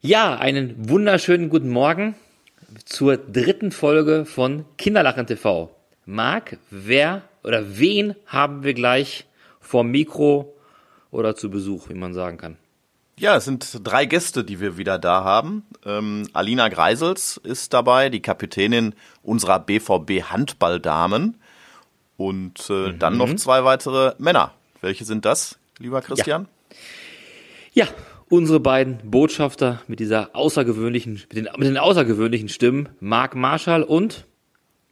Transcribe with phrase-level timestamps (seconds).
[0.00, 2.14] Ja, einen wunderschönen guten Morgen
[2.84, 5.74] zur dritten Folge von Kinderlachen TV.
[6.06, 9.26] Marc, wer oder wen haben wir gleich
[9.58, 10.54] vor Mikro
[11.10, 12.58] oder zu Besuch, wie man sagen kann?
[13.16, 15.64] Ja, es sind drei Gäste, die wir wieder da haben.
[15.84, 18.94] Ähm, Alina Greisels ist dabei, die Kapitänin
[19.24, 21.40] unserer BVB Handballdamen.
[22.16, 22.98] Und äh, mhm.
[23.00, 24.52] dann noch zwei weitere Männer.
[24.80, 26.46] Welche sind das, lieber Christian?
[27.72, 27.92] Ja, ja
[28.28, 34.24] unsere beiden Botschafter mit dieser außergewöhnlichen, mit den, mit den außergewöhnlichen Stimmen, Marc Marschall und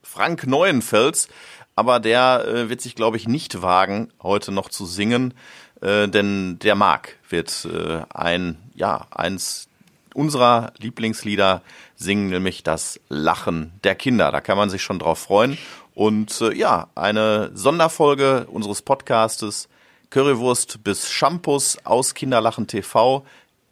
[0.03, 1.29] Frank Neuenfels.
[1.75, 5.35] Aber der äh, wird sich, glaube ich, nicht wagen, heute noch zu singen,
[5.83, 9.69] äh, denn der Marc wird äh, ein, ja, eins
[10.15, 11.61] unserer Lieblingslieder
[11.95, 14.33] singen, nämlich das Lachen der Kinder.
[14.33, 15.59] Da kann man sich schon drauf freuen.
[15.95, 19.69] Und äh, ja, eine Sonderfolge unseres Podcastes
[20.11, 23.25] Currywurst bis Shampoos aus Kinderlachen TV.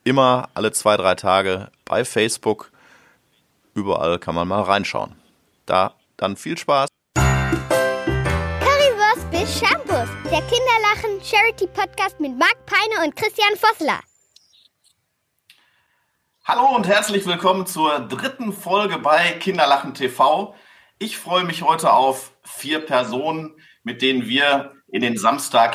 [0.03, 2.71] Immer alle zwei, drei Tage bei Facebook.
[3.75, 5.15] Überall kann man mal reinschauen.
[5.67, 6.89] Da dann viel Spaß.
[7.15, 10.09] Currywurst bis Shampoos.
[10.25, 14.01] Der Kinderlachen Charity Podcast mit Marc Peine und Christian Vossler.
[16.45, 20.55] Hallo und herzlich willkommen zur dritten Folge bei Kinderlachen TV.
[20.99, 25.75] Ich freue mich heute auf vier Personen, mit denen wir in den Samstag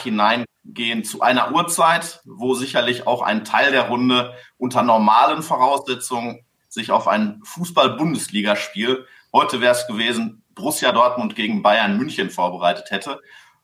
[0.63, 6.91] hineingehen zu einer Uhrzeit, wo sicherlich auch ein Teil der Runde unter normalen Voraussetzungen sich
[6.91, 13.21] auf ein Fußball-Bundesligaspiel, heute wäre es gewesen, Borussia Dortmund gegen Bayern München vorbereitet hätte.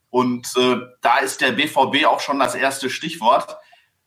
[0.09, 3.57] Und äh, da ist der BVB auch schon das erste Stichwort.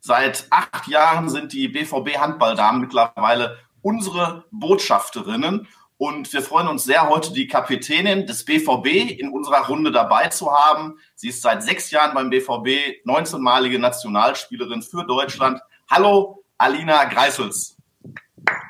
[0.00, 5.68] Seit acht Jahren sind die BVB-Handballdamen mittlerweile unsere Botschafterinnen.
[5.98, 10.52] Und wir freuen uns sehr, heute die Kapitänin des BVB in unserer Runde dabei zu
[10.52, 11.00] haben.
[11.16, 15.60] Sie ist seit sechs Jahren beim BVB, 19-malige Nationalspielerin für Deutschland.
[15.90, 17.76] Hallo, Alina Greisels.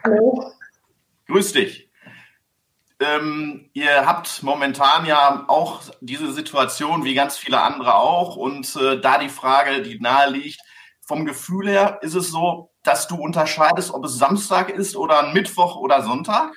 [0.05, 0.53] Hallo.
[1.27, 1.91] Grüß dich.
[2.98, 8.36] Ähm, ihr habt momentan ja auch diese Situation wie ganz viele andere auch.
[8.36, 10.61] Und äh, da die Frage, die nahe liegt,
[11.02, 15.77] vom Gefühl her ist es so, dass du unterscheidest, ob es Samstag ist oder Mittwoch
[15.77, 16.55] oder Sonntag?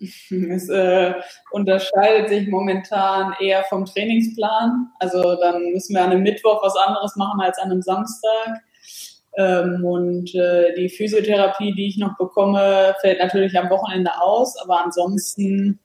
[0.30, 1.14] Es äh,
[1.50, 4.88] unterscheidet sich momentan eher vom Trainingsplan.
[5.00, 8.62] Also dann müssen wir an einem Mittwoch was anderes machen als an einem Samstag.
[9.36, 14.84] Ähm, und äh, die Physiotherapie, die ich noch bekomme, fällt natürlich am Wochenende aus, aber
[14.84, 15.78] ansonsten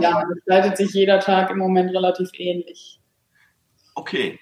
[0.00, 3.00] ja, gestaltet sich jeder Tag im Moment relativ ähnlich.
[3.94, 4.38] Okay.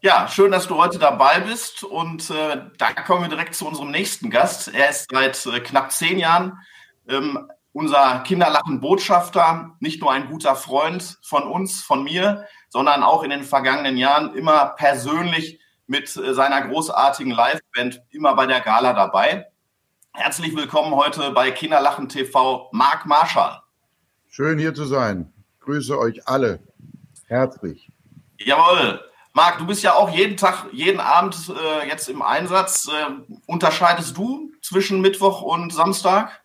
[0.00, 1.82] Ja, schön, dass du heute dabei bist.
[1.82, 4.72] Und äh, da kommen wir direkt zu unserem nächsten Gast.
[4.72, 6.52] Er ist seit äh, knapp zehn Jahren
[7.08, 13.30] ähm, unser Kinderlachen-Botschafter, nicht nur ein guter Freund von uns, von mir, sondern auch in
[13.30, 19.46] den vergangenen Jahren immer persönlich mit äh, seiner großartigen Liveband immer bei der Gala dabei.
[20.12, 23.62] Herzlich willkommen heute bei Kinderlachen TV, Marc Marschall.
[24.26, 25.32] Schön hier zu sein.
[25.60, 26.58] Grüße euch alle.
[27.28, 27.92] Herzlich.
[28.38, 29.00] Jawohl.
[29.34, 32.88] Marc, du bist ja auch jeden Tag, jeden Abend äh, jetzt im Einsatz.
[32.88, 36.42] Äh, unterscheidest du zwischen Mittwoch und Samstag?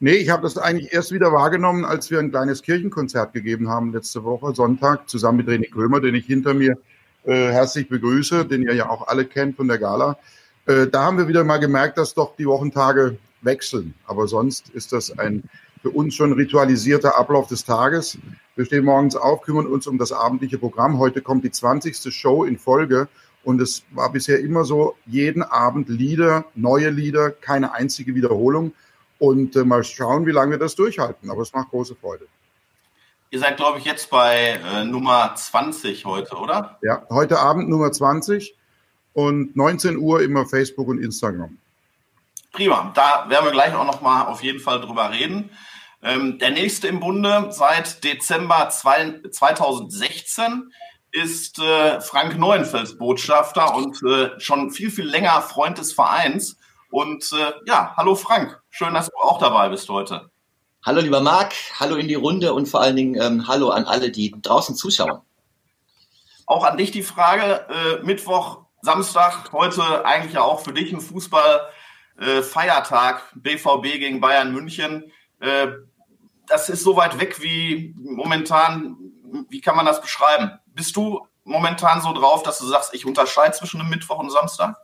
[0.00, 3.92] Nee, ich habe das eigentlich erst wieder wahrgenommen, als wir ein kleines Kirchenkonzert gegeben haben
[3.92, 6.78] letzte Woche, Sonntag, zusammen mit René Krömer, den ich hinter mir
[7.24, 10.16] äh, herzlich begrüße, den ihr ja auch alle kennt von der Gala.
[10.66, 13.92] Äh, da haben wir wieder mal gemerkt, dass doch die Wochentage wechseln.
[14.06, 15.42] Aber sonst ist das ein
[15.82, 18.18] für uns schon ritualisierter Ablauf des Tages.
[18.54, 20.98] Wir stehen morgens auf, kümmern uns um das abendliche Programm.
[20.98, 22.14] Heute kommt die 20.
[22.14, 23.08] Show in Folge.
[23.42, 28.72] Und es war bisher immer so, jeden Abend Lieder, neue Lieder, keine einzige Wiederholung.
[29.18, 31.30] Und äh, mal schauen, wie lange wir das durchhalten.
[31.30, 32.26] Aber es macht große Freude.
[33.30, 36.78] Ihr seid, glaube ich, jetzt bei äh, Nummer 20 heute, oder?
[36.82, 38.54] Ja, heute Abend Nummer 20
[39.12, 41.58] und 19 Uhr immer Facebook und Instagram.
[42.52, 45.50] Prima, da werden wir gleich auch noch mal auf jeden Fall drüber reden.
[46.02, 50.72] Ähm, der nächste im Bunde seit Dezember zwei, 2016
[51.10, 56.56] ist äh, Frank Neuenfels Botschafter und äh, schon viel, viel länger Freund des Vereins.
[56.90, 60.30] Und äh, ja, hallo Frank, schön, dass du auch dabei bist heute.
[60.84, 64.10] Hallo lieber Marc, hallo in die Runde und vor allen Dingen ähm, hallo an alle,
[64.10, 65.20] die draußen zuschauen.
[66.46, 71.00] Auch an dich die Frage, äh, Mittwoch, Samstag, heute eigentlich ja auch für dich ein
[71.00, 75.10] Fußball-Feiertag, äh, BVB gegen Bayern München.
[75.40, 75.66] Äh,
[76.46, 78.96] das ist so weit weg wie momentan,
[79.50, 80.58] wie kann man das beschreiben?
[80.66, 84.76] Bist du momentan so drauf, dass du sagst, ich unterscheide zwischen einem Mittwoch und Samstag?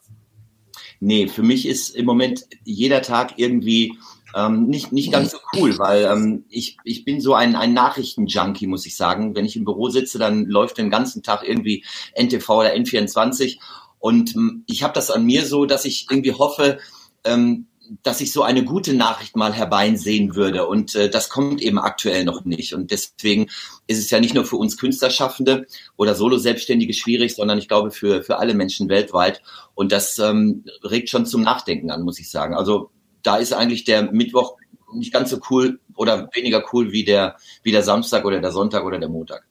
[1.00, 3.96] Nee, für mich ist im Moment jeder Tag irgendwie
[4.34, 8.66] ähm, nicht, nicht ganz so cool, weil ähm, ich, ich bin so ein, ein Nachrichtenjunkie,
[8.66, 9.36] muss ich sagen.
[9.36, 11.84] Wenn ich im Büro sitze, dann läuft den ganzen Tag irgendwie
[12.16, 13.58] NTV oder N24
[14.04, 16.78] und ähm, ich habe das an mir so, dass ich irgendwie hoffe,
[17.24, 17.68] ähm,
[18.02, 20.66] dass ich so eine gute Nachricht mal herbeinsehen würde.
[20.66, 22.74] Und äh, das kommt eben aktuell noch nicht.
[22.74, 23.48] Und deswegen
[23.86, 25.66] ist es ja nicht nur für uns Künstlerschaffende
[25.96, 29.42] oder Solo-Selbstständige schwierig, sondern ich glaube für, für alle Menschen weltweit.
[29.74, 32.54] Und das ähm, regt schon zum Nachdenken an, muss ich sagen.
[32.54, 32.90] Also
[33.22, 34.56] da ist eigentlich der Mittwoch
[34.92, 38.84] nicht ganz so cool oder weniger cool wie der, wie der Samstag oder der Sonntag
[38.84, 39.44] oder der Montag.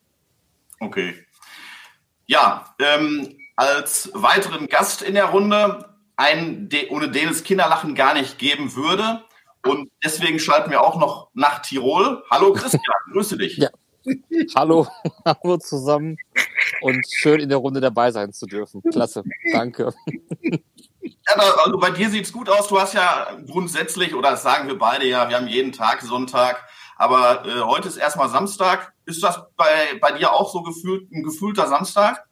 [0.79, 1.13] Okay.
[2.25, 8.37] Ja, ähm, als weiteren Gast in der Runde, ein, ohne den es Kinderlachen gar nicht
[8.37, 9.23] geben würde.
[9.65, 12.23] Und deswegen schalten wir auch noch nach Tirol.
[12.29, 12.81] Hallo Christian,
[13.13, 13.57] grüße dich.
[13.57, 13.69] Ja.
[14.55, 14.87] Hallo,
[15.25, 16.17] hallo zusammen
[16.81, 18.81] und schön in der Runde dabei sein zu dürfen.
[18.91, 19.93] Klasse, danke.
[21.25, 22.67] Ja, also bei dir sieht es gut aus.
[22.67, 26.65] Du hast ja grundsätzlich, oder das sagen wir beide ja, wir haben jeden Tag Sonntag,
[26.97, 28.93] aber äh, heute ist erstmal Samstag.
[29.05, 32.25] Ist das bei, bei dir auch so gefühlt, ein gefühlter Samstag?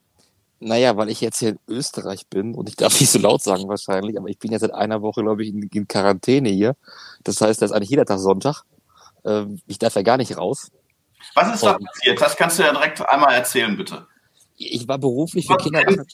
[0.64, 3.68] Naja, weil ich jetzt hier in Österreich bin und ich darf nicht so laut sagen
[3.68, 6.76] wahrscheinlich, aber ich bin jetzt seit einer Woche, glaube ich, in, in Quarantäne hier.
[7.24, 8.64] Das heißt, da ist eigentlich jeder Tag Sonntag.
[9.26, 10.72] Ähm, ich darf ja gar nicht raus.
[11.36, 12.22] Was ist da passiert?
[12.22, 14.08] Das kannst du ja direkt einmal erzählen, bitte.
[14.56, 16.06] Ich war beruflich für Kinderlachen.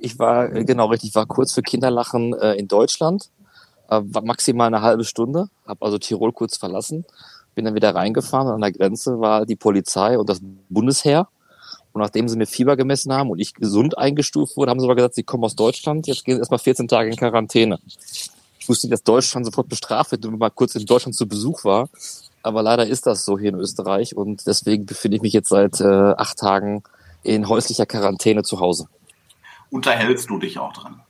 [0.00, 3.30] Ich war, äh, genau richtig, ich war kurz für Kinderlachen äh, in Deutschland.
[3.88, 7.04] Äh, war maximal eine halbe Stunde, habe also Tirol kurz verlassen,
[7.56, 11.28] bin dann wieder reingefahren und an der Grenze war die Polizei und das Bundesheer
[11.92, 14.96] und nachdem sie mir Fieber gemessen haben und ich gesund eingestuft wurde, haben sie aber
[14.96, 17.78] gesagt, sie kommen aus Deutschland, jetzt gehen sie erstmal 14 Tage in Quarantäne.
[18.58, 21.26] Ich wusste nicht, dass Deutschland sofort bestraft wird, wenn man mal kurz in Deutschland zu
[21.26, 21.88] Besuch war.
[22.42, 25.80] Aber leider ist das so hier in Österreich und deswegen befinde ich mich jetzt seit
[25.80, 26.82] äh, acht Tagen
[27.22, 28.86] in häuslicher Quarantäne zu Hause.
[29.70, 31.00] Unterhältst du dich auch dran?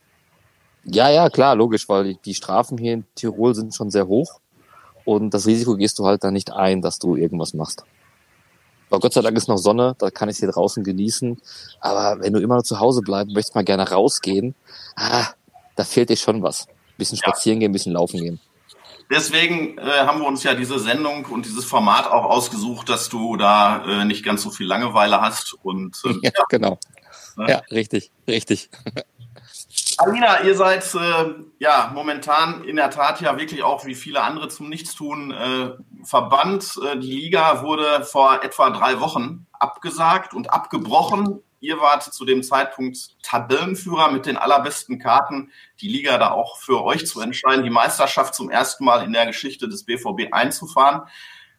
[0.85, 4.39] Ja, ja, klar, logisch, weil die, die Strafen hier in Tirol sind schon sehr hoch
[5.05, 7.83] und das Risiko gehst du halt da nicht ein, dass du irgendwas machst.
[8.93, 11.41] Aber Gott sei Dank ist noch Sonne, da kann ich hier draußen genießen.
[11.79, 14.53] Aber wenn du immer nur zu Hause bleiben möchtest, mal gerne rausgehen,
[14.95, 15.29] ah,
[15.75, 16.67] da fehlt dir schon was.
[16.67, 17.61] Ein bisschen spazieren ja.
[17.61, 18.39] gehen, ein bisschen laufen gehen.
[19.09, 23.35] Deswegen äh, haben wir uns ja diese Sendung und dieses Format auch ausgesucht, dass du
[23.35, 25.55] da äh, nicht ganz so viel Langeweile hast.
[25.63, 26.77] Und, äh, ja, ja, genau.
[27.47, 28.69] Ja, richtig, richtig.
[30.05, 34.49] Alina, ihr seid äh, ja momentan in der Tat ja wirklich auch wie viele andere
[34.49, 35.71] zum Nichtstun äh,
[36.03, 36.77] verbannt.
[36.85, 41.41] Äh, die Liga wurde vor etwa drei Wochen abgesagt und abgebrochen.
[41.61, 46.83] Ihr wart zu dem Zeitpunkt Tabellenführer mit den allerbesten Karten, die Liga da auch für
[46.83, 51.03] euch zu entscheiden, die Meisterschaft zum ersten Mal in der Geschichte des BVB einzufahren.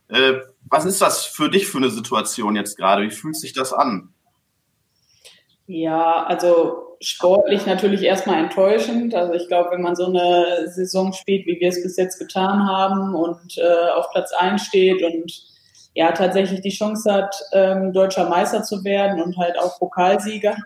[0.09, 0.35] Äh,
[0.69, 3.05] was ist das für dich für eine Situation jetzt gerade?
[3.05, 4.13] Wie fühlt sich das an?
[5.67, 9.15] Ja, also sportlich natürlich erstmal enttäuschend.
[9.15, 12.67] Also ich glaube, wenn man so eine Saison spielt, wie wir es bis jetzt getan
[12.67, 15.33] haben und äh, auf Platz 1 steht und
[15.95, 20.57] ja tatsächlich die Chance hat, ähm, deutscher Meister zu werden und halt auch Pokalsieger,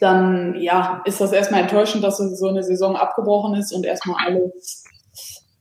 [0.00, 4.84] dann ja, ist das erstmal enttäuschend, dass so eine Saison abgebrochen ist und erstmal alles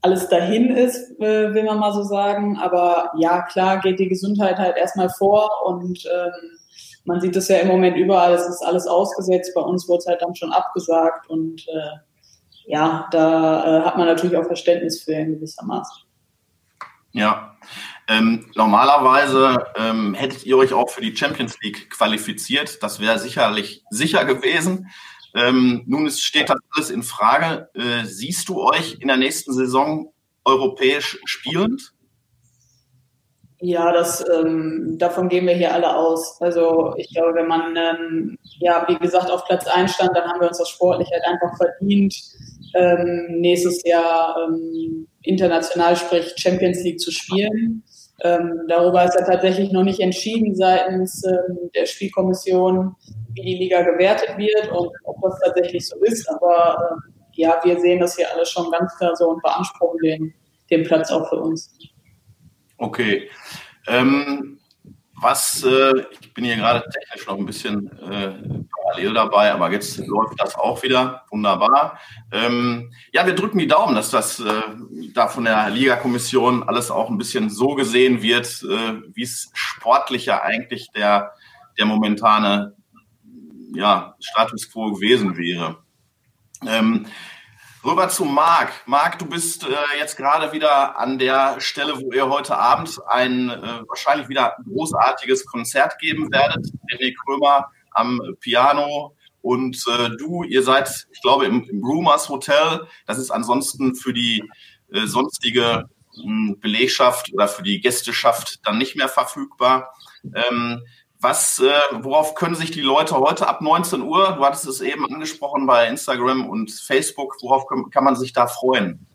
[0.04, 2.58] alles dahin ist, äh, will man mal so sagen.
[2.58, 6.60] Aber ja, klar geht die Gesundheit halt erstmal vor und ähm,
[7.06, 9.52] man sieht es ja im Moment überall, es ist alles ausgesetzt.
[9.56, 11.98] Bei uns wurde es halt dann schon abgesagt und äh,
[12.66, 16.06] ja, da äh, hat man natürlich auch Verständnis für in gewissermaßen.
[17.12, 17.58] Ja,
[18.08, 22.82] ähm, normalerweise ähm, hättet ihr euch auch für die Champions League qualifiziert.
[22.82, 24.90] Das wäre sicherlich sicher gewesen.
[25.36, 27.70] Ähm, nun ist, steht das alles in Frage.
[27.76, 30.12] Äh, siehst du euch in der nächsten Saison
[30.44, 31.94] europäisch spielend?
[33.66, 36.36] Ja, das, ähm, davon gehen wir hier alle aus.
[36.42, 40.42] Also ich glaube, wenn man, ähm, ja, wie gesagt, auf Platz 1 stand, dann haben
[40.42, 42.14] wir uns das sportlich halt einfach verdient,
[42.76, 47.84] ähm, nächstes Jahr ähm, international, sprich Champions League zu spielen.
[48.22, 52.94] Ähm, darüber ist ja tatsächlich noch nicht entschieden seitens ähm, der Spielkommission,
[53.34, 56.30] wie die Liga gewertet wird und ob das tatsächlich so ist.
[56.30, 56.98] Aber
[57.32, 60.34] ja, wir sehen das hier alles schon ganz klar so und beanspruchen den,
[60.70, 61.74] den Platz auch für uns.
[62.78, 63.30] Okay.
[63.88, 64.60] Ähm,
[65.24, 68.34] was, äh, ich bin hier gerade technisch noch ein bisschen äh,
[68.84, 71.24] parallel dabei, aber jetzt läuft das auch wieder.
[71.30, 72.00] Wunderbar.
[72.32, 74.62] Ähm, ja, wir drücken die Daumen, dass das äh,
[75.14, 80.44] da von der Liga-Kommission alles auch ein bisschen so gesehen wird, äh, wie es sportlicher
[80.44, 81.32] eigentlich der,
[81.78, 82.76] der momentane
[83.74, 85.78] ja, Status quo gewesen wäre.
[86.68, 87.08] Ähm,
[87.84, 88.72] Rüber zu Marc.
[88.86, 93.50] Marc, du bist äh, jetzt gerade wieder an der Stelle, wo ihr heute Abend ein
[93.50, 96.66] äh, wahrscheinlich wieder großartiges Konzert geben werdet.
[96.90, 102.88] René Krömer am Piano und äh, du, ihr seid, ich glaube, im, im Rumors Hotel.
[103.06, 104.42] Das ist ansonsten für die
[104.92, 105.90] äh, sonstige
[106.62, 109.94] Belegschaft oder für die Gästeschaft dann nicht mehr verfügbar.
[110.36, 110.84] Ähm,
[111.24, 115.06] Was, äh, worauf können sich die Leute heute ab 19 Uhr, du hattest es eben
[115.06, 119.08] angesprochen bei Instagram und Facebook, worauf kann man sich da freuen?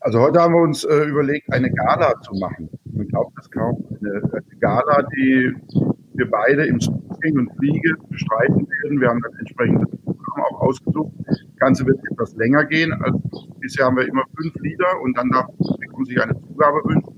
[0.00, 2.68] Also heute haben wir uns äh, überlegt, eine Gala zu machen.
[2.84, 3.82] Man glaubt das kaum.
[3.98, 5.54] Eine Gala, die
[6.14, 9.00] wir beide im Smoking und Fliege bestreiten werden.
[9.00, 11.12] Wir haben das entsprechende Programm auch ausgesucht.
[11.26, 12.92] Das Ganze wird etwas länger gehen.
[12.92, 13.20] Also
[13.60, 17.14] bisher haben wir immer fünf Lieder und dann darf man sich eine Zugabe wünschen.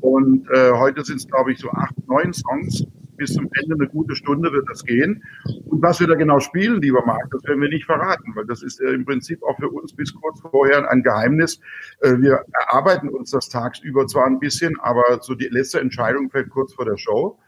[0.00, 2.86] Und äh, heute sind es, glaube ich, so acht, neun Songs
[3.18, 5.22] bis zum Ende eine gute Stunde wird das gehen.
[5.66, 8.62] Und was wir da genau spielen, lieber Marc, das werden wir nicht verraten, weil das
[8.62, 11.60] ist äh, im Prinzip auch für uns bis kurz vorher ein Geheimnis.
[12.00, 16.48] Äh, wir erarbeiten uns das tagsüber zwar ein bisschen, aber so die letzte Entscheidung fällt
[16.48, 17.38] kurz vor der Show.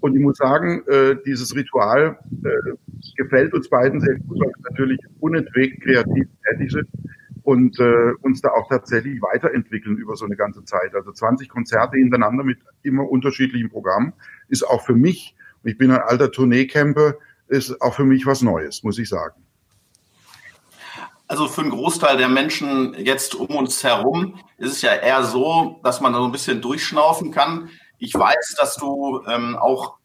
[0.00, 2.76] Und ich muss sagen, äh, dieses Ritual äh,
[3.16, 6.88] gefällt uns beiden sehr gut, weil wir natürlich unentwegt kreativ tätig sind
[7.42, 10.94] und äh, uns da auch tatsächlich weiterentwickeln über so eine ganze Zeit.
[10.94, 14.12] Also 20 Konzerte hintereinander mit immer unterschiedlichen Programmen
[14.48, 17.14] ist auch für mich, ich bin ein alter Tourneecamper,
[17.48, 19.42] ist auch für mich was Neues, muss ich sagen.
[21.26, 25.80] Also für einen Großteil der Menschen jetzt um uns herum ist es ja eher so,
[25.82, 27.70] dass man so ein bisschen durchschnaufen kann.
[27.98, 29.96] Ich weiß, dass du ähm, auch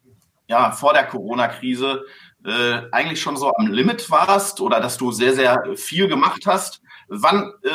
[0.47, 2.05] ja, vor der Corona-Krise
[2.45, 6.81] äh, eigentlich schon so am Limit warst oder dass du sehr, sehr viel gemacht hast.
[7.07, 7.69] Wann äh,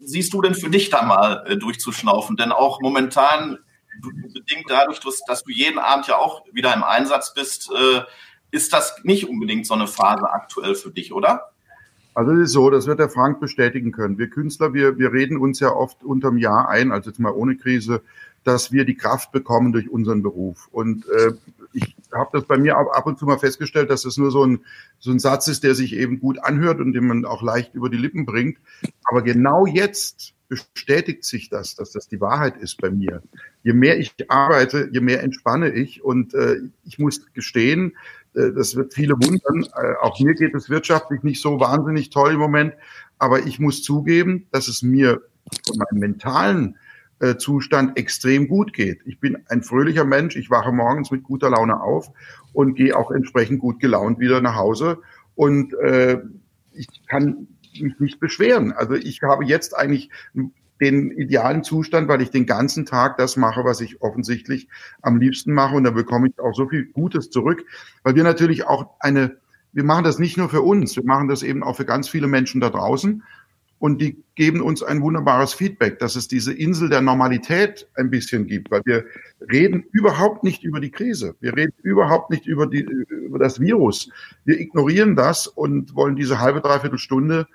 [0.00, 2.36] siehst du denn für dich da mal äh, durchzuschnaufen?
[2.36, 3.58] Denn auch momentan,
[4.00, 8.02] bedingt dadurch, dass, dass, du jeden Abend ja auch wieder im Einsatz bist, äh,
[8.50, 11.52] ist das nicht unbedingt so eine Phase aktuell für dich, oder?
[12.14, 14.18] Also es ist so, das wird der Frank bestätigen können.
[14.18, 17.56] Wir Künstler, wir, wir reden uns ja oft unterm Jahr ein, also jetzt mal ohne
[17.56, 18.02] Krise,
[18.44, 20.68] dass wir die Kraft bekommen durch unseren Beruf.
[20.72, 21.32] Und äh,
[21.72, 24.60] ich habe das bei mir ab und zu mal festgestellt, dass es nur so ein,
[24.98, 27.90] so ein Satz ist, der sich eben gut anhört und den man auch leicht über
[27.90, 28.58] die Lippen bringt.
[29.04, 33.22] Aber genau jetzt bestätigt sich das, dass das die Wahrheit ist bei mir.
[33.62, 36.02] Je mehr ich arbeite, je mehr entspanne ich.
[36.02, 37.96] Und äh, ich muss gestehen,
[38.34, 39.68] äh, das wird viele wundern.
[39.76, 42.74] Äh, auch mir geht es wirtschaftlich nicht so wahnsinnig toll im Moment.
[43.18, 45.22] Aber ich muss zugeben, dass es mir
[45.66, 46.76] von meinem mentalen
[47.36, 49.00] Zustand extrem gut geht.
[49.04, 52.10] Ich bin ein fröhlicher Mensch, ich wache morgens mit guter Laune auf
[52.52, 54.98] und gehe auch entsprechend gut gelaunt wieder nach Hause.
[55.34, 56.18] Und äh,
[56.72, 57.48] ich kann
[57.80, 58.72] mich nicht beschweren.
[58.72, 60.10] Also ich habe jetzt eigentlich
[60.80, 64.68] den idealen Zustand, weil ich den ganzen Tag das mache, was ich offensichtlich
[65.02, 65.76] am liebsten mache.
[65.76, 67.64] Und da bekomme ich auch so viel Gutes zurück,
[68.02, 69.36] weil wir natürlich auch eine
[69.72, 72.26] wir machen das nicht nur für uns, wir machen das eben auch für ganz viele
[72.26, 73.22] Menschen da draußen
[73.80, 78.46] und die geben uns ein wunderbares Feedback, dass es diese Insel der Normalität ein bisschen
[78.46, 79.06] gibt, weil wir
[79.50, 81.34] reden überhaupt nicht über die Krise.
[81.40, 84.10] Wir reden überhaupt nicht über, die, über das Virus.
[84.44, 87.48] Wir ignorieren das und wollen diese halbe, dreiviertel Stunde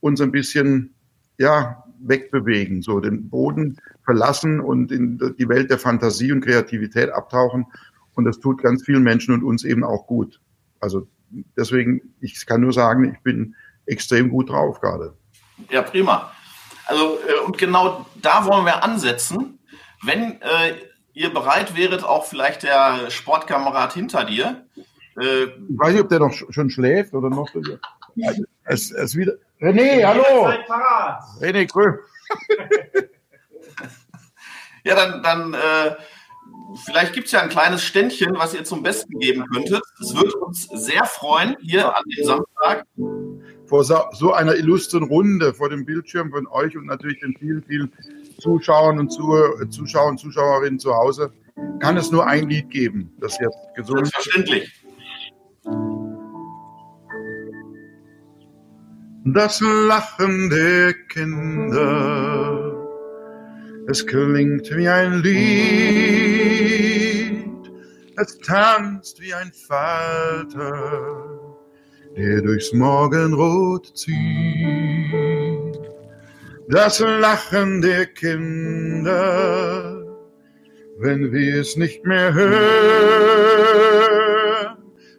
[0.00, 0.94] uns ein bisschen,
[1.38, 7.66] ja, wegbewegen, so den Boden verlassen und in die Welt der Fantasie und Kreativität abtauchen.
[8.14, 10.40] Und das tut ganz vielen Menschen und uns eben auch gut.
[10.80, 11.06] Also
[11.56, 13.54] deswegen, ich kann nur sagen, ich bin
[13.86, 15.14] extrem gut drauf gerade.
[15.70, 16.32] Ja, prima.
[16.86, 19.58] Also, äh, und genau da wollen wir ansetzen.
[20.02, 20.74] Wenn äh,
[21.12, 24.64] ihr bereit wäret, auch vielleicht der Sportkamerad hinter dir.
[25.20, 27.48] Äh, ich weiß nicht, ob der noch schon schläft oder noch.
[28.64, 29.34] Es, es wieder.
[29.60, 30.52] René, hallo!
[31.40, 31.94] René, grüß.
[34.84, 35.96] ja, dann, dann äh,
[36.84, 39.82] vielleicht gibt es ja ein kleines Ständchen, was ihr zum Besten geben könntet.
[40.00, 42.86] Es würde uns sehr freuen, hier an dem Samstag
[43.68, 47.92] vor so einer illustren Runde vor dem Bildschirm von euch und natürlich den vielen, vielen
[48.38, 51.32] Zuschauern und Zuschauern und Zuschauerinnen zu Hause
[51.80, 54.14] kann es nur ein Lied geben, das jetzt gesungen wird.
[54.14, 54.84] Selbstverständlich.
[59.24, 62.74] Das Lachen der Kinder,
[63.88, 66.62] es klingt wie ein Lied,
[68.16, 71.37] es tanzt wie ein Falter
[72.18, 74.16] der durchs Morgenrot zieht.
[76.68, 79.14] Das Lachen der Kinder,
[80.98, 82.58] wenn wir es nicht mehr hören,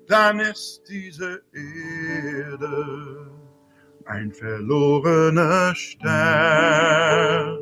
[0.07, 3.31] dann ist diese Erde
[4.05, 7.59] ein verlorener Stern.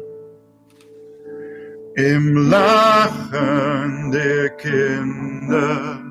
[1.96, 6.07] Im Lachen der Kinder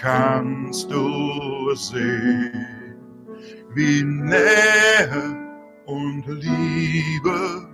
[0.00, 2.96] kannst du sehen,
[3.74, 5.36] wie Nähe
[5.86, 7.68] und Liebe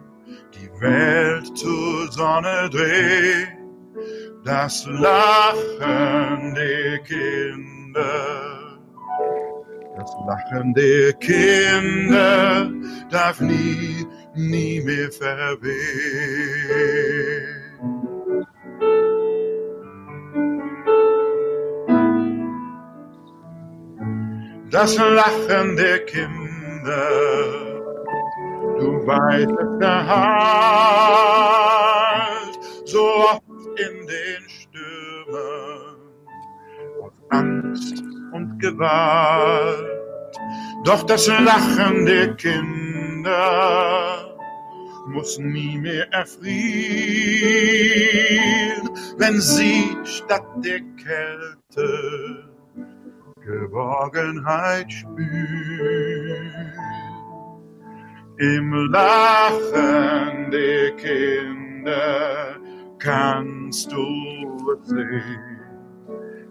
[0.54, 3.48] die Welt zur Sonne dreht.
[4.44, 8.78] Das Lachen der Kinder,
[9.96, 12.70] das Lachen der Kinder
[13.10, 15.74] darf nie, nie mehr verwehen.
[24.74, 27.06] Das Lachen der Kinder.
[28.80, 29.78] Du weißt es
[30.08, 30.18] Halt,
[32.84, 33.44] so oft
[33.78, 35.96] in den Stürmen,
[37.00, 38.02] aus Angst
[38.32, 39.86] und Gewalt.
[40.84, 44.36] Doch das Lachen der Kinder
[45.06, 46.50] muss nie mehr erfrieren,
[49.18, 52.43] wenn sie statt der Kälte
[53.44, 56.44] Geborgenheit spürt.
[58.38, 62.56] Im Lachen der Kinder
[62.98, 65.60] kannst du sehen,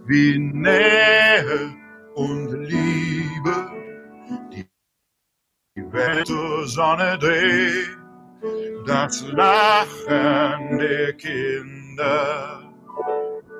[0.05, 1.73] wie Nähe
[2.15, 3.71] und Liebe
[5.75, 7.97] die Welt zur Sonne dreht.
[8.85, 12.72] Das Lachen der Kinder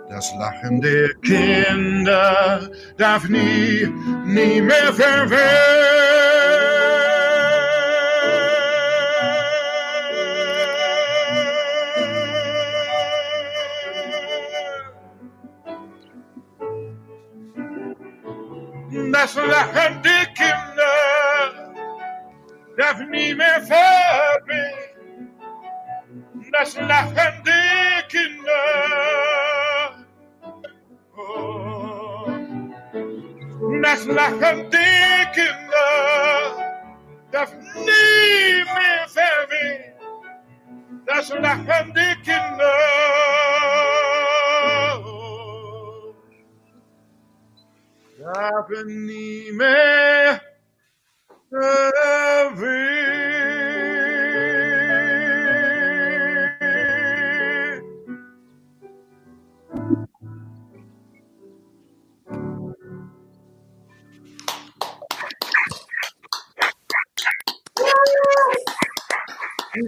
[0.10, 3.88] das Lachen der Kinder darf nie,
[4.26, 5.92] nie mehr verwehen.
[19.12, 20.94] Das Lachen der Kinder
[22.78, 25.30] darf nie mehr verwehen.
[26.52, 29.33] Das Lachen der Kinder
[33.84, 35.92] das Lachen der Kinder
[37.32, 39.94] darf nie mehr verwehen.
[41.06, 42.78] Das Lachen der Kinder
[48.20, 50.42] darf nie mehr
[51.50, 52.93] verwehen.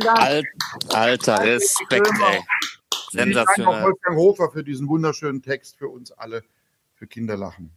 [0.08, 0.46] Alt,
[0.94, 2.44] alter Respekt, ey.
[3.12, 3.84] Sensationell.
[3.84, 6.44] Wolfgang Hofer für diesen wunderschönen Text für uns alle,
[6.96, 7.76] für Kinderlachen.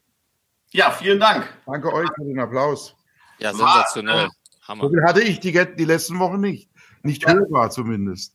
[0.71, 1.49] Ja, vielen Dank.
[1.67, 2.95] Danke euch für den Applaus.
[3.39, 4.29] Ja, sensationell.
[4.29, 4.91] So Hammer.
[4.91, 6.71] viel hatte ich die, die letzten Wochen nicht.
[7.03, 8.35] Nicht hörbar zumindest.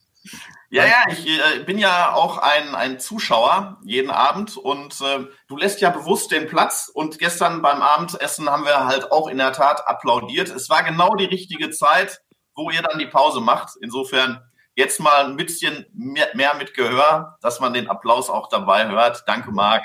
[0.70, 5.56] Ja, ja, ich äh, bin ja auch ein, ein Zuschauer jeden Abend und äh, du
[5.56, 9.52] lässt ja bewusst den Platz und gestern beim Abendessen haben wir halt auch in der
[9.52, 10.48] Tat applaudiert.
[10.48, 12.22] Es war genau die richtige Zeit,
[12.54, 13.76] wo ihr dann die Pause macht.
[13.80, 14.40] Insofern
[14.74, 19.24] jetzt mal ein bisschen mehr, mehr mit Gehör, dass man den Applaus auch dabei hört.
[19.26, 19.84] Danke, Marc.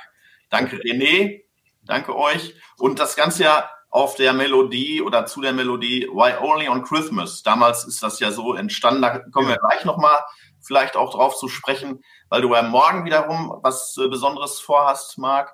[0.49, 1.43] Danke, René.
[1.84, 2.55] Danke euch.
[2.77, 7.41] Und das Ganze ja auf der Melodie oder zu der Melodie Why Only on Christmas.
[7.41, 9.01] Damals ist das ja so entstanden.
[9.01, 10.17] Da kommen wir gleich nochmal
[10.62, 15.53] vielleicht auch drauf zu sprechen, weil du ja morgen wiederum was äh, Besonderes vorhast, Marc.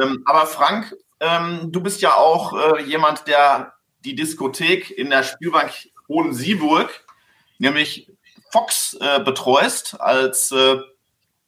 [0.00, 3.74] Ähm, aber Frank, ähm, du bist ja auch äh, jemand, der
[4.04, 5.72] die Diskothek in der Spielbank
[6.14, 7.04] Hohen-Sieburg,
[7.58, 8.10] nämlich
[8.52, 10.76] Fox, äh, betreust als, äh,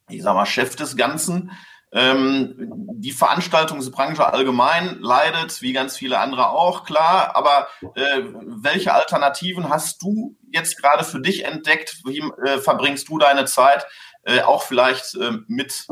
[0.08, 1.52] ich sag mal, Chef des Ganzen.
[1.92, 2.54] Ähm,
[2.94, 7.36] die Veranstaltungsbranche allgemein leidet, wie ganz viele andere auch, klar.
[7.36, 12.00] Aber äh, welche Alternativen hast du jetzt gerade für dich entdeckt?
[12.04, 13.86] Wie äh, verbringst du deine Zeit?
[14.24, 15.86] Äh, auch vielleicht äh, mit,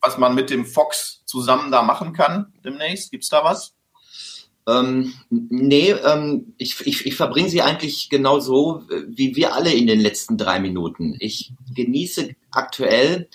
[0.00, 3.10] was man mit dem Fox zusammen da machen kann demnächst?
[3.10, 3.74] Gibt's da was?
[4.66, 9.86] Ähm, nee, ähm, ich, ich, ich verbringe sie eigentlich genauso äh, wie wir alle in
[9.86, 11.16] den letzten drei Minuten.
[11.18, 13.28] Ich genieße aktuell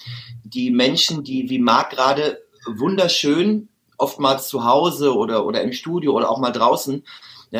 [0.43, 6.29] die Menschen, die wie Marc gerade wunderschön, oftmals zu Hause oder, oder im Studio oder
[6.29, 7.03] auch mal draußen,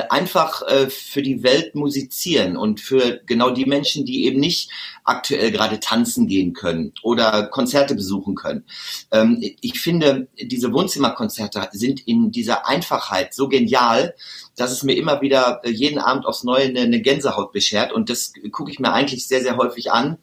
[0.10, 4.70] einfach äh, für die Welt musizieren und für genau die Menschen, die eben nicht
[5.04, 8.66] aktuell gerade tanzen gehen können oder Konzerte besuchen können.
[9.12, 14.16] Ähm, ich finde, diese Wohnzimmerkonzerte sind in dieser Einfachheit so genial,
[14.56, 18.10] dass es mir immer wieder äh, jeden Abend aufs Neue eine, eine Gänsehaut beschert und
[18.10, 20.18] das gucke ich mir eigentlich sehr, sehr häufig an,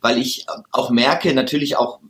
[0.00, 2.00] weil ich äh, auch merke, natürlich auch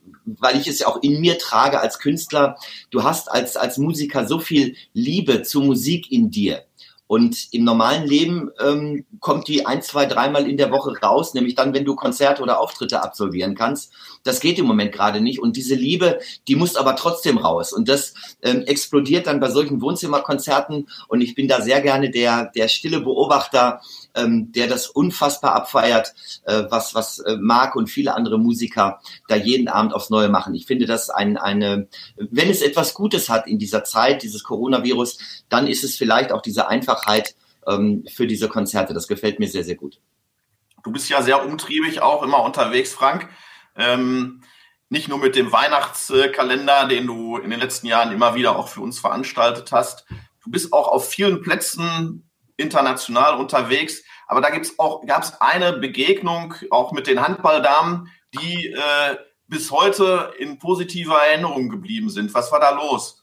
[0.40, 2.58] weil ich es ja auch in mir trage als Künstler,
[2.90, 6.67] du hast als, als Musiker so viel Liebe zur Musik in dir.
[7.08, 11.54] Und im normalen Leben ähm, kommt die ein, zwei, dreimal in der Woche raus, nämlich
[11.54, 13.92] dann, wenn du Konzerte oder Auftritte absolvieren kannst.
[14.24, 15.40] Das geht im Moment gerade nicht.
[15.40, 17.72] Und diese Liebe, die muss aber trotzdem raus.
[17.72, 20.86] Und das ähm, explodiert dann bei solchen Wohnzimmerkonzerten.
[21.08, 23.80] Und ich bin da sehr gerne der, der stille Beobachter,
[24.14, 26.12] ähm, der das unfassbar abfeiert,
[26.44, 30.54] äh, was, was äh, Marc und viele andere Musiker da jeden Abend aufs Neue machen.
[30.54, 35.18] Ich finde das ein, eine, wenn es etwas Gutes hat in dieser Zeit, dieses Coronavirus,
[35.48, 37.34] dann ist es vielleicht auch diese Einfachheit
[37.66, 38.94] ähm, für diese Konzerte.
[38.94, 40.00] Das gefällt mir sehr, sehr gut.
[40.84, 43.28] Du bist ja sehr umtriebig auch immer unterwegs, Frank.
[43.76, 44.42] Ähm,
[44.88, 48.80] nicht nur mit dem Weihnachtskalender, den du in den letzten Jahren immer wieder auch für
[48.80, 50.06] uns veranstaltet hast.
[50.44, 54.02] du bist auch auf vielen Plätzen international unterwegs.
[54.26, 59.70] Aber da gibt's auch, gab es eine Begegnung auch mit den Handballdamen, die äh, bis
[59.70, 62.32] heute in positiver Erinnerung geblieben sind.
[62.34, 63.17] Was war da los?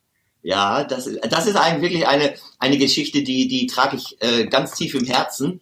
[0.46, 4.76] Ja, das, das ist eigentlich wirklich eine, eine Geschichte, die, die trage ich äh, ganz
[4.76, 5.60] tief im Herzen.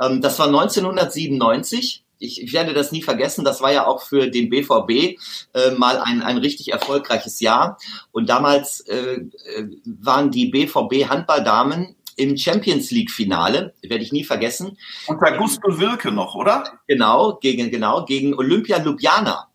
[0.00, 2.02] Ähm, das war 1997.
[2.18, 3.44] Ich, ich werde das nie vergessen.
[3.44, 5.20] Das war ja auch für den BVB
[5.52, 7.76] äh, mal ein, ein richtig erfolgreiches Jahr.
[8.10, 14.24] Und damals äh, äh waren die BVB Handballdamen im Champions League Finale, werde ich nie
[14.24, 14.78] vergessen.
[15.08, 16.80] Unter Gusto Wilke noch, oder?
[16.88, 19.51] Genau, gegen, genau, gegen Olympia Ljubljana.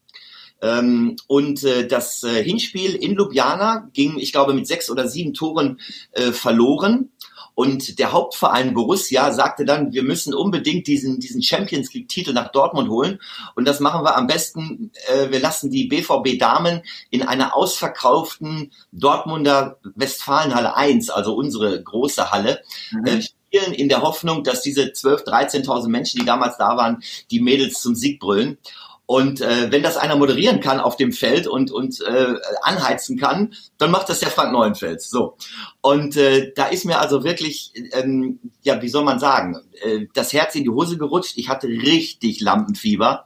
[0.62, 5.34] Ähm, und äh, das äh, Hinspiel in Ljubljana ging, ich glaube, mit sechs oder sieben
[5.34, 5.80] Toren
[6.12, 7.12] äh, verloren.
[7.54, 12.88] Und der Hauptverein Borussia sagte dann, wir müssen unbedingt diesen, diesen Champions League-Titel nach Dortmund
[12.88, 13.20] holen.
[13.56, 18.72] Und das machen wir am besten, äh, wir lassen die BVB Damen in einer ausverkauften
[18.92, 23.06] Dortmunder Westfalenhalle 1, also unsere große Halle, mhm.
[23.06, 27.40] äh, spielen in der Hoffnung, dass diese 12.000, 13.000 Menschen, die damals da waren, die
[27.40, 28.60] Mädels zum Sieg brüllen.
[29.08, 33.54] Und äh, wenn das einer moderieren kann auf dem Feld und, und äh, anheizen kann,
[33.78, 35.10] dann macht das der Frank Neuenfels.
[35.10, 35.38] So.
[35.80, 40.34] Und äh, da ist mir also wirklich, ähm, ja, wie soll man sagen, äh, das
[40.34, 41.38] Herz in die Hose gerutscht.
[41.38, 43.26] Ich hatte richtig Lampenfieber.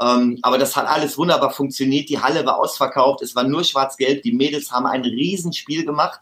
[0.00, 2.08] Ähm, aber das hat alles wunderbar funktioniert.
[2.08, 3.22] Die Halle war ausverkauft.
[3.22, 4.22] Es war nur schwarz-gelb.
[4.22, 6.20] Die Mädels haben ein Riesenspiel gemacht.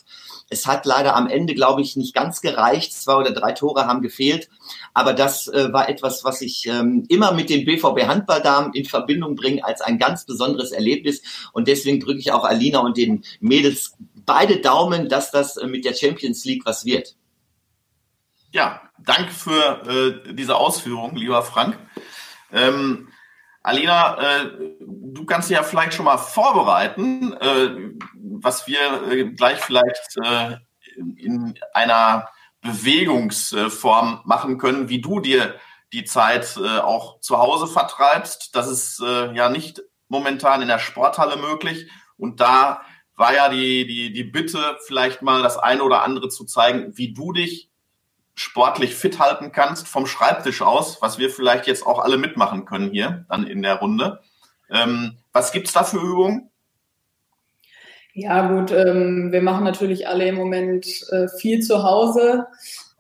[0.51, 2.93] Es hat leider am Ende, glaube ich, nicht ganz gereicht.
[2.93, 4.49] Zwei oder drei Tore haben gefehlt.
[4.95, 9.37] Aber das äh, war etwas, was ich ähm, immer mit den BVB Handballdamen in Verbindung
[9.37, 11.23] bringe als ein ganz besonderes Erlebnis.
[11.53, 13.95] Und deswegen drücke ich auch Alina und den Mädels
[14.27, 17.15] beide Daumen, dass das äh, mit der Champions League was wird.
[18.51, 21.79] Ja, danke für äh, diese Ausführung, lieber Frank.
[22.51, 23.09] Ähm,
[23.63, 27.91] Alina, äh, du kannst ja vielleicht schon mal vorbereiten, äh,
[28.41, 30.57] was wir äh, gleich vielleicht äh,
[30.97, 32.29] in einer
[32.63, 35.55] Bewegungsform machen können, wie du dir
[35.93, 38.55] die Zeit äh, auch zu Hause vertreibst.
[38.55, 41.91] Das ist äh, ja nicht momentan in der Sporthalle möglich.
[42.17, 42.83] Und da
[43.15, 47.13] war ja die, die, die Bitte, vielleicht mal das eine oder andere zu zeigen, wie
[47.13, 47.71] du dich
[48.39, 52.91] sportlich fit halten kannst vom Schreibtisch aus, was wir vielleicht jetzt auch alle mitmachen können
[52.91, 54.21] hier dann in der Runde.
[54.71, 56.51] Ähm, was gibt's da für Übungen?
[58.15, 62.47] Ja gut, ähm, wir machen natürlich alle im Moment äh, viel zu Hause.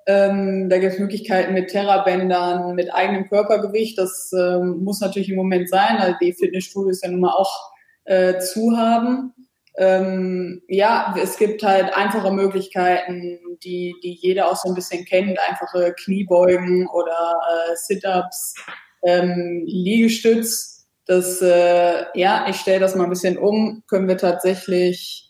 [0.07, 3.98] Ähm, da gibt es Möglichkeiten mit Terrabändern, mit eigenem Körpergewicht.
[3.98, 7.72] Das ähm, muss natürlich im Moment sein, weil die Fitnessstudios ja nun mal auch
[8.05, 9.35] äh, zu haben.
[9.81, 15.38] Ähm, ja, es gibt halt einfache Möglichkeiten, die, die jeder auch so ein bisschen kennt,
[15.38, 18.57] einfache Kniebeugen oder äh, Sit-ups,
[19.05, 20.88] ähm, Liegestütz.
[21.07, 25.29] Das, äh, ja, ich stelle das mal ein bisschen um, können wir tatsächlich,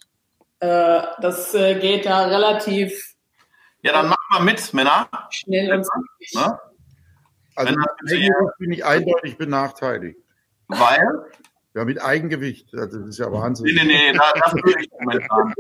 [0.61, 3.15] äh, das äh, geht da relativ.
[3.83, 5.11] Ja, dann mach mal mit, Männer.
[5.31, 5.87] Schnell und
[6.35, 6.59] ne?
[7.55, 7.75] Also
[8.59, 10.19] bin ich eindeutig benachteiligt.
[10.69, 11.07] Weil?
[11.79, 12.67] Ja, mit Eigengewicht.
[12.73, 13.67] Das ist ja Wahnsinn.
[13.67, 15.55] Nee, nee, nee, das, das würde ich momentan.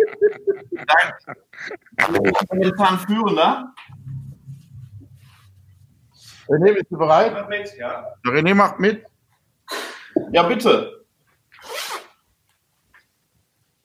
[2.50, 3.72] momentan führender.
[6.48, 7.48] René, bist du bereit?
[7.48, 8.04] Mit, ja.
[8.24, 9.06] René macht mit.
[10.32, 11.04] Ja, bitte.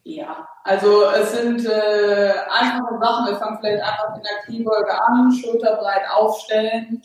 [0.02, 3.28] Ja, also es sind äh, einfache Sachen.
[3.28, 7.00] Wir fangen vielleicht einfach mit einer Kniebeuge an, Schulterbreit aufstellen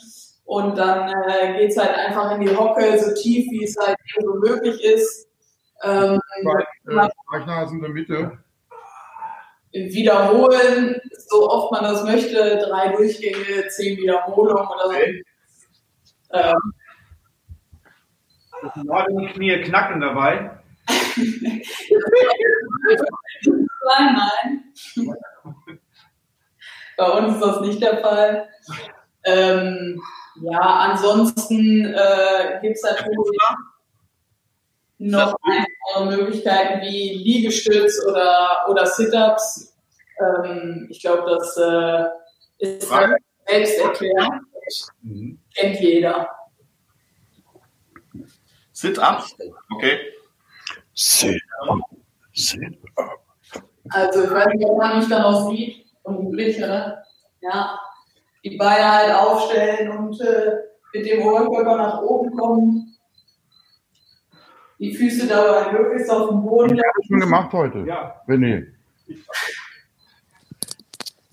[0.48, 3.98] und dann äh, geht es halt einfach in die Hocke, so tief wie es halt
[4.16, 5.28] eben so möglich ist.
[5.84, 8.38] Ähm, äh, in der Mitte.
[9.72, 14.90] Wiederholen, so oft man das möchte, drei Durchgänge, zehn Wiederholungen oder so.
[14.90, 15.22] Okay.
[16.32, 16.72] Ähm,
[19.20, 20.58] die Knie knacken dabei.
[23.84, 24.64] nein, nein.
[26.96, 28.48] Bei uns ist das nicht der Fall.
[29.24, 30.00] Ähm,
[30.42, 33.16] ja, ansonsten äh, gibt es natürlich
[34.98, 35.34] noch
[35.94, 39.76] andere Möglichkeiten wie Liegestütz oder, oder Sit-Ups.
[40.20, 42.04] Ähm, ich glaube, das äh,
[42.58, 44.30] ist halt selbst erklärt.
[45.02, 45.38] Mhm.
[45.54, 46.28] Kennt jeder.
[48.72, 49.36] Sit-Ups?
[49.74, 49.98] Okay.
[50.94, 51.80] Sit-Up.
[52.32, 53.20] Sit-Up.
[53.90, 55.86] Also, ich weiß nicht, ob man mich da noch sieht.
[56.02, 57.04] Und Blick, oder?
[57.40, 57.78] Ja
[58.44, 60.52] die Beine halt aufstellen und äh,
[60.94, 62.96] mit dem Oberkörper nach oben kommen.
[64.78, 66.76] Die Füße dabei möglichst auf dem Boden.
[66.76, 67.80] Ich habe schon gemacht heute.
[67.80, 68.22] Ja.
[68.28, 68.66] René.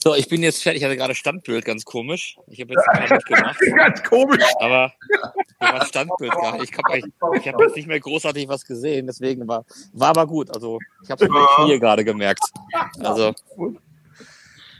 [0.05, 0.81] So, ich bin jetzt fertig.
[0.81, 2.37] Ich hatte gerade Standbild, ganz komisch.
[2.47, 3.59] Ich habe jetzt gar nicht gemacht.
[3.75, 4.43] ganz komisch.
[4.59, 4.93] Aber
[5.59, 9.65] war Standbild gar Ich habe ich hab jetzt nicht mehr großartig was gesehen, deswegen war,
[9.93, 10.53] war aber gut.
[10.53, 12.43] Also ich habe es den Knie gerade gemerkt.
[12.99, 13.33] Also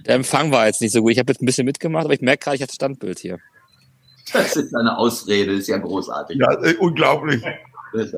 [0.06, 1.12] Der Empfang war jetzt nicht so gut.
[1.12, 3.40] Ich habe jetzt ein bisschen mitgemacht, aber ich merke gerade, ich hatte Standbild hier.
[4.34, 6.38] Das ist eine Ausrede, das ist ja großartig.
[6.38, 7.44] Ja, äh, unglaublich.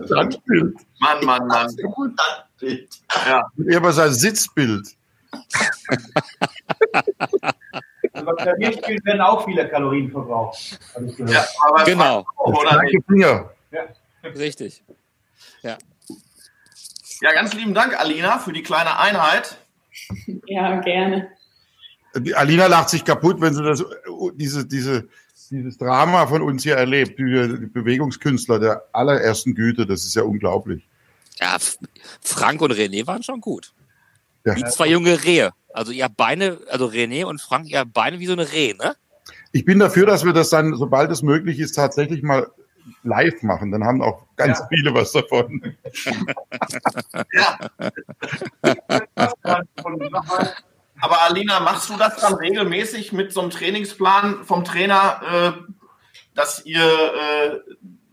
[0.06, 0.76] Standbild.
[1.00, 1.70] Mann, Mann, Mann.
[1.70, 2.90] Standbild.
[3.28, 3.52] Ja.
[3.68, 4.88] Er war sein Sitzbild.
[8.14, 10.80] Beim Klavierspielen werden auch viele Kalorien verbraucht.
[11.06, 12.26] Ich ja aber Genau.
[12.38, 13.52] Oder Danke, Finger.
[14.24, 14.84] Richtig.
[17.22, 19.58] Ja, ganz lieben Dank, Alina, für die kleine Einheit.
[20.46, 21.30] Ja, gerne.
[22.36, 23.84] Alina lacht sich kaputt, wenn sie das,
[24.36, 25.08] diese, diese,
[25.50, 27.18] dieses Drama von uns hier erlebt.
[27.20, 27.24] Die,
[27.60, 30.88] die Bewegungskünstler der allerersten Güte, das ist ja unglaublich.
[31.40, 31.58] Ja,
[32.22, 33.74] Frank und René waren schon gut.
[34.46, 34.56] Ja.
[34.56, 35.52] Wie zwei junge Rehe.
[35.74, 38.74] Also ihr habt Beine, also René und Frank, ihr habt Beine wie so eine Reh,
[38.74, 38.96] ne?
[39.52, 42.48] Ich bin dafür, dass wir das dann, sobald es möglich ist, tatsächlich mal
[43.04, 43.72] live machen.
[43.72, 44.68] Dann haben auch ganz Ja.
[44.70, 45.76] viele was davon.
[47.34, 47.58] Ja,
[51.02, 55.74] aber Alina, machst du das dann regelmäßig mit so einem Trainingsplan vom Trainer, äh,
[56.36, 57.60] dass ihr äh,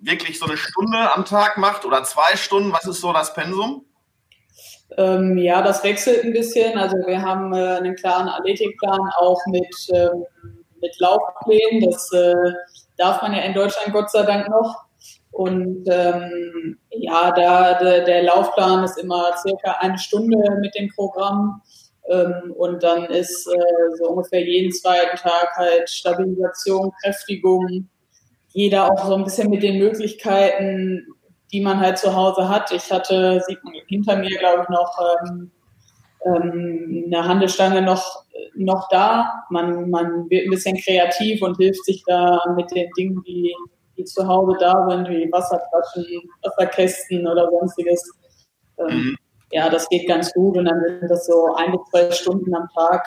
[0.00, 2.72] wirklich so eine Stunde am Tag macht oder zwei Stunden?
[2.72, 3.86] Was ist so das Pensum?
[4.96, 6.78] Ähm, ja, das wechselt ein bisschen.
[6.78, 10.24] Also wir haben äh, einen klaren Athletikplan auch mit, ähm,
[10.80, 11.90] mit Laufplänen.
[11.90, 12.34] Das äh,
[12.96, 14.84] darf man ja in Deutschland Gott sei Dank noch.
[15.30, 21.60] Und ähm, ja, da der, der Laufplan ist immer circa eine Stunde mit dem Programm.
[22.08, 27.88] Ähm, und dann ist äh, so ungefähr jeden zweiten Tag halt Stabilisation, Kräftigung.
[28.52, 31.06] Jeder auch so ein bisschen mit den Möglichkeiten,
[31.52, 32.70] die man halt zu Hause hat.
[32.72, 35.50] Ich hatte, sieht man hinter mir, glaube ich, noch ähm,
[36.26, 39.44] ähm, eine Handelstange noch, noch da.
[39.50, 43.54] Man, man wird ein bisschen kreativ und hilft sich da mit den Dingen, die,
[43.96, 46.04] die zu Hause da sind, wie Wasserflaschen,
[46.42, 48.10] Wasserkästen oder sonstiges.
[48.78, 49.16] Ähm, Mhm.
[49.50, 52.68] Ja, das geht ganz gut und dann sind das so ein bis zwei Stunden am
[52.74, 53.06] Tag,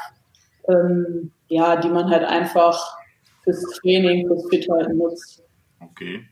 [0.70, 2.98] ähm, ja, die man halt einfach
[3.44, 5.44] fürs Training, fürs Fithalten nutzt.
[5.80, 6.26] Okay.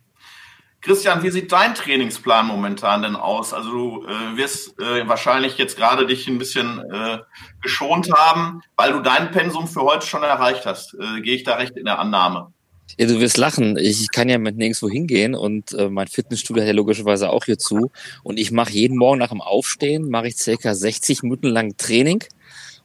[0.86, 3.56] Christian, wie sieht dein Trainingsplan momentan denn aus?
[3.56, 7.18] Also du äh, wirst äh, wahrscheinlich jetzt gerade dich ein bisschen äh,
[7.64, 10.94] geschont haben, weil du dein Pensum für heute schon erreicht hast.
[10.94, 12.54] Äh, Gehe ich da recht in der Annahme?
[12.98, 13.78] Ja, du wirst lachen.
[13.78, 17.58] Ich kann ja mit nirgendwo hingehen und äh, mein Fitnessstudio hat ja logischerweise auch hier
[17.58, 17.92] zu.
[18.24, 22.24] Und ich mache jeden Morgen nach dem Aufstehen, mache ich circa 60 Minuten lang Training.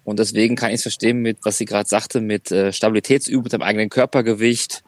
[0.03, 3.53] Und deswegen kann ich es verstehen mit, was sie gerade sagte, mit äh, Stabilitätsübung, mit
[3.53, 4.83] dem eigenen Körpergewicht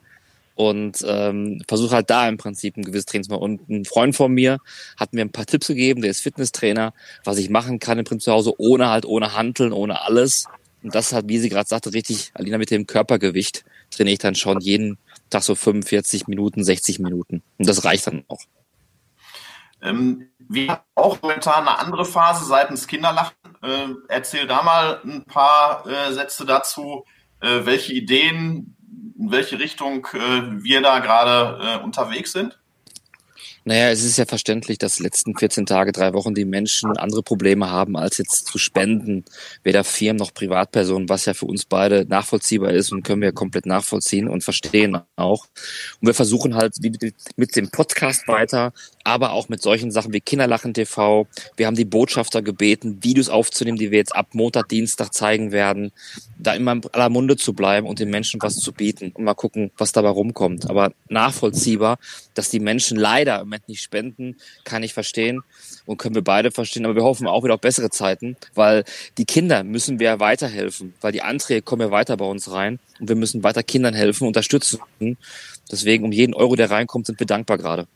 [0.55, 3.43] und ähm, versuche halt da im Prinzip ein gewisses Training zu machen.
[3.43, 4.57] Und ein Freund von mir
[4.97, 8.25] hat mir ein paar Tipps gegeben, der ist Fitnesstrainer, was ich machen kann im Prinzip
[8.25, 10.45] zu Hause, ohne halt, ohne Hanteln, ohne alles.
[10.83, 14.35] Und das hat, wie sie gerade sagte, richtig, Alina, mit dem Körpergewicht trainiere ich dann
[14.35, 14.97] schon jeden
[15.29, 17.43] Tag so 45 Minuten, 60 Minuten.
[17.57, 18.41] Und das reicht dann auch.
[19.81, 23.35] Ähm, wir haben auch momentan eine andere Phase seitens Kinderlachen.
[23.61, 27.05] Äh, erzähl da mal ein paar äh, Sätze dazu,
[27.41, 28.75] äh, welche Ideen,
[29.17, 32.59] in welche Richtung äh, wir da gerade äh, unterwegs sind.
[33.65, 37.23] Naja, es ist ja verständlich, dass die letzten 14 Tage, drei Wochen die Menschen andere
[37.23, 39.23] Probleme haben, als jetzt zu spenden,
[39.63, 43.65] weder Firmen noch Privatpersonen, was ja für uns beide nachvollziehbar ist und können wir komplett
[43.65, 45.45] nachvollziehen und verstehen auch.
[46.01, 46.75] Und wir versuchen halt
[47.37, 48.73] mit dem Podcast weiter,
[49.03, 51.27] aber auch mit solchen Sachen wie Kinderlachen TV.
[51.57, 55.91] Wir haben die Botschafter gebeten, Videos aufzunehmen, die wir jetzt ab Montag, Dienstag zeigen werden,
[56.37, 59.33] da immer in aller Munde zu bleiben und den Menschen was zu bieten und mal
[59.33, 60.69] gucken, was dabei rumkommt.
[60.69, 61.97] Aber nachvollziehbar,
[62.33, 65.41] dass die Menschen leider im Moment nicht spenden, kann ich verstehen
[65.85, 66.85] und können wir beide verstehen.
[66.85, 68.85] Aber wir hoffen auch wieder auf bessere Zeiten, weil
[69.17, 73.09] die Kinder müssen wir weiterhelfen, weil die Anträge kommen ja weiter bei uns rein und
[73.09, 74.79] wir müssen weiter Kindern helfen, unterstützen.
[75.71, 77.87] Deswegen um jeden Euro, der reinkommt, sind wir dankbar gerade.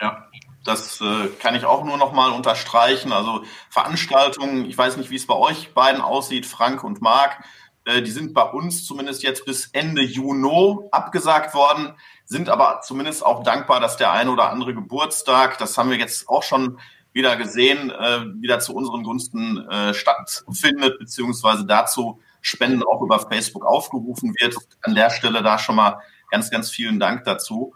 [0.00, 0.28] Ja,
[0.64, 3.12] das äh, kann ich auch nur noch mal unterstreichen.
[3.12, 7.44] Also Veranstaltungen, ich weiß nicht, wie es bei euch beiden aussieht, Frank und Marc,
[7.84, 13.24] äh, die sind bei uns zumindest jetzt bis Ende Juni abgesagt worden, sind aber zumindest
[13.24, 16.78] auch dankbar, dass der eine oder andere Geburtstag, das haben wir jetzt auch schon
[17.12, 23.64] wieder gesehen, äh, wieder zu unseren Gunsten äh, stattfindet, beziehungsweise dazu Spenden auch über Facebook
[23.64, 24.56] aufgerufen wird.
[24.82, 27.74] An der Stelle da schon mal ganz, ganz vielen Dank dazu.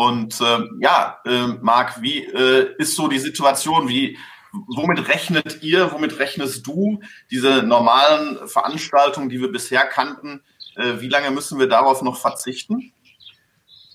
[0.00, 3.86] Und äh, ja, äh, Marc, wie äh, ist so die Situation?
[3.86, 4.16] Wie,
[4.50, 10.40] womit rechnet ihr, womit rechnest du diese normalen Veranstaltungen, die wir bisher kannten?
[10.76, 12.94] Äh, wie lange müssen wir darauf noch verzichten?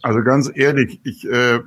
[0.04, 1.62] Also ganz ehrlich, ich, äh,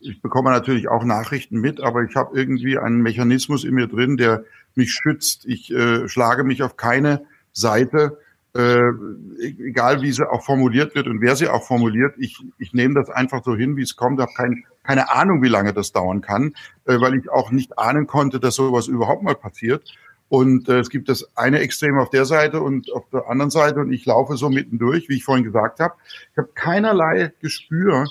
[0.00, 4.16] ich bekomme natürlich auch Nachrichten mit, aber ich habe irgendwie einen Mechanismus in mir drin,
[4.16, 4.42] der
[4.74, 5.44] mich schützt.
[5.46, 8.18] Ich äh, schlage mich auf keine Seite,
[8.56, 8.90] äh,
[9.38, 12.14] egal wie sie auch formuliert wird und wer sie auch formuliert.
[12.18, 14.20] Ich, ich nehme das einfach so hin, wie es kommt.
[14.20, 16.54] habe kein, keine Ahnung, wie lange das dauern kann,
[16.86, 19.84] äh, weil ich auch nicht ahnen konnte, dass sowas überhaupt mal passiert.
[20.28, 23.80] Und äh, es gibt das eine Extrem auf der Seite und auf der anderen Seite
[23.80, 25.94] und ich laufe so mittendurch, wie ich vorhin gesagt habe.
[26.32, 28.06] Ich habe keinerlei Gespür,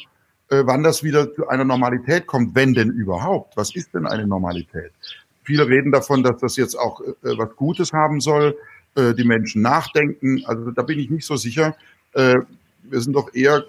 [0.49, 3.57] äh, wann das wieder zu einer Normalität kommt, wenn denn überhaupt.
[3.57, 4.91] Was ist denn eine Normalität?
[5.43, 8.57] Viele reden davon, dass das jetzt auch äh, was Gutes haben soll,
[8.95, 10.43] äh, die Menschen nachdenken.
[10.45, 11.75] Also da bin ich nicht so sicher.
[12.13, 12.35] Äh,
[12.83, 13.65] wir sind doch eher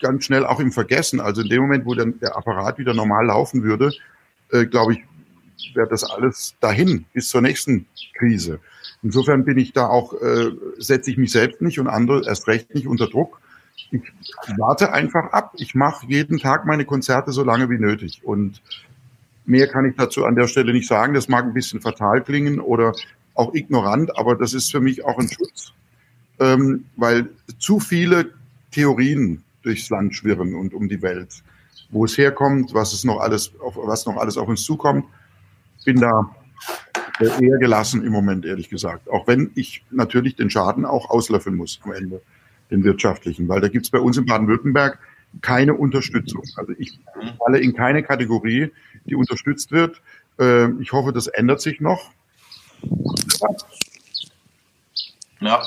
[0.00, 1.20] ganz schnell auch im Vergessen.
[1.20, 3.92] Also in dem Moment, wo dann der Apparat wieder normal laufen würde,
[4.50, 5.04] äh, glaube ich,
[5.74, 7.86] wäre das alles dahin bis zur nächsten
[8.18, 8.60] Krise.
[9.02, 12.74] Insofern bin ich da auch, äh, setze ich mich selbst nicht und andere erst recht
[12.74, 13.40] nicht unter Druck.
[13.90, 14.02] Ich
[14.56, 15.52] warte einfach ab.
[15.56, 18.22] Ich mache jeden Tag meine Konzerte so lange wie nötig.
[18.24, 18.62] Und
[19.44, 21.14] mehr kann ich dazu an der Stelle nicht sagen.
[21.14, 22.94] Das mag ein bisschen fatal klingen oder
[23.34, 25.72] auch ignorant, aber das ist für mich auch ein Schutz,
[26.40, 28.30] ähm, weil zu viele
[28.70, 31.42] Theorien durchs Land schwirren und um die Welt,
[31.90, 35.04] wo es herkommt, was es noch alles, was noch alles auf uns zukommt
[35.84, 36.34] bin da
[37.20, 39.08] eher gelassen im Moment, ehrlich gesagt.
[39.08, 42.22] Auch wenn ich natürlich den Schaden auch auslöffeln muss am Ende,
[42.70, 44.98] den wirtschaftlichen, weil da gibt es bei uns in Baden-Württemberg
[45.42, 46.42] keine Unterstützung.
[46.56, 46.98] Also ich
[47.38, 48.72] falle in keine Kategorie,
[49.04, 50.00] die unterstützt wird.
[50.38, 52.10] Ähm, ich hoffe, das ändert sich noch.
[55.40, 55.62] Ja.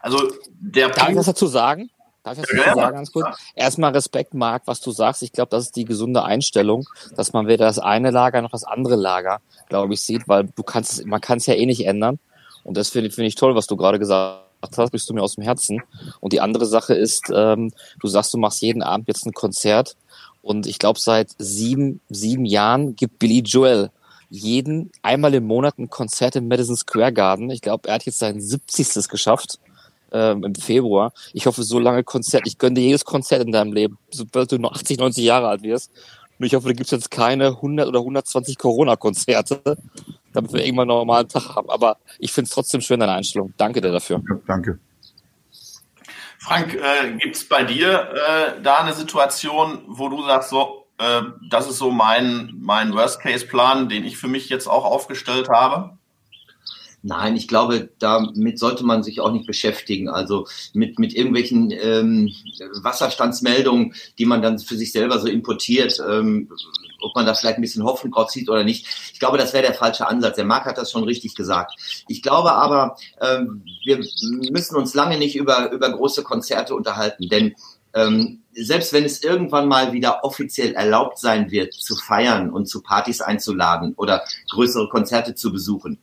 [0.00, 1.90] Also der Darf ich was dazu sagen?
[2.22, 3.36] Darf ich das ja, sagen ganz kurz?
[3.54, 5.22] Erstmal Respekt, Marc, was du sagst.
[5.22, 8.64] Ich glaube, das ist die gesunde Einstellung, dass man weder das eine Lager noch das
[8.64, 12.18] andere Lager, glaube ich, sieht, weil du kannst, man kann es ja eh nicht ändern.
[12.64, 14.42] Und das finde find ich toll, was du gerade gesagt
[14.76, 15.82] hast, bist du mir aus dem Herzen.
[16.18, 19.96] Und die andere Sache ist, ähm, du sagst, du machst jeden Abend jetzt ein Konzert.
[20.42, 23.90] Und ich glaube, seit sieben, sieben Jahren gibt Billy Joel
[24.28, 27.50] jeden einmal im Monat ein Konzert im Madison Square Garden.
[27.50, 29.08] Ich glaube, er hat jetzt sein 70.
[29.08, 29.58] geschafft
[30.12, 31.12] ähm, im Februar.
[31.32, 34.58] Ich hoffe, so lange Konzert, ich gönne dir jedes Konzert in deinem Leben, sobald du
[34.58, 35.90] nur 80, 90 Jahre alt wirst.
[36.38, 39.62] Und ich hoffe, da gibt es jetzt keine 100 oder 120 Corona-Konzerte,
[40.32, 41.70] damit wir irgendwann einen normalen Tag haben.
[41.70, 43.54] Aber ich finde es trotzdem schön, deine Einstellung.
[43.56, 44.22] Danke dir dafür.
[44.28, 44.78] Ja, danke.
[46.38, 51.22] Frank, äh, gibt es bei dir äh, da eine Situation, wo du sagst, so, äh,
[51.50, 55.96] das ist so mein, mein Worst-Case-Plan, den ich für mich jetzt auch aufgestellt habe?
[57.02, 60.08] Nein, ich glaube, damit sollte man sich auch nicht beschäftigen.
[60.08, 62.34] Also mit, mit irgendwelchen ähm,
[62.82, 66.50] Wasserstandsmeldungen, die man dann für sich selber so importiert, ähm,
[67.00, 68.88] ob man da vielleicht ein bisschen Hoffnung drauf zieht oder nicht.
[69.12, 70.34] Ich glaube, das wäre der falsche Ansatz.
[70.34, 72.04] Der Marc hat das schon richtig gesagt.
[72.08, 73.98] Ich glaube aber, ähm, wir
[74.50, 77.54] müssen uns lange nicht über, über große Konzerte unterhalten, denn
[77.96, 82.82] ähm, selbst wenn es irgendwann mal wieder offiziell erlaubt sein wird, zu feiern und zu
[82.82, 85.98] Partys einzuladen oder größere Konzerte zu besuchen,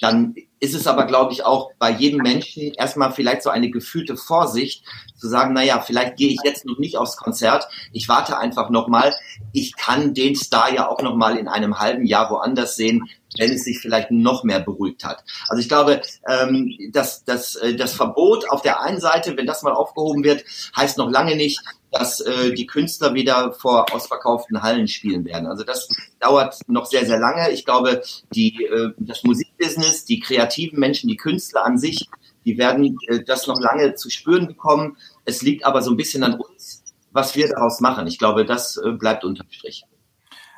[0.00, 4.16] dann ist es aber, glaube ich, auch bei jedem Menschen erstmal vielleicht so eine gefühlte
[4.16, 4.84] Vorsicht
[5.16, 9.14] zu sagen, naja, vielleicht gehe ich jetzt noch nicht aufs Konzert, ich warte einfach nochmal,
[9.52, 13.64] ich kann den Star ja auch nochmal in einem halben Jahr woanders sehen, wenn es
[13.64, 15.24] sich vielleicht noch mehr beruhigt hat.
[15.48, 19.62] Also ich glaube, ähm, dass, dass äh, das Verbot auf der einen Seite, wenn das
[19.62, 20.44] mal aufgehoben wird,
[20.76, 25.46] heißt noch lange nicht, dass äh, die Künstler wieder vor ausverkauften Hallen spielen werden.
[25.46, 25.88] Also das
[26.20, 27.50] dauert noch sehr, sehr lange.
[27.50, 28.02] Ich glaube,
[28.34, 32.08] die, äh, das Musikbusiness, die kreativen Menschen, die Künstler an sich,
[32.44, 34.96] die werden äh, das noch lange zu spüren bekommen.
[35.24, 38.06] Es liegt aber so ein bisschen an uns, was wir daraus machen.
[38.06, 39.84] Ich glaube, das äh, bleibt unterm Strich.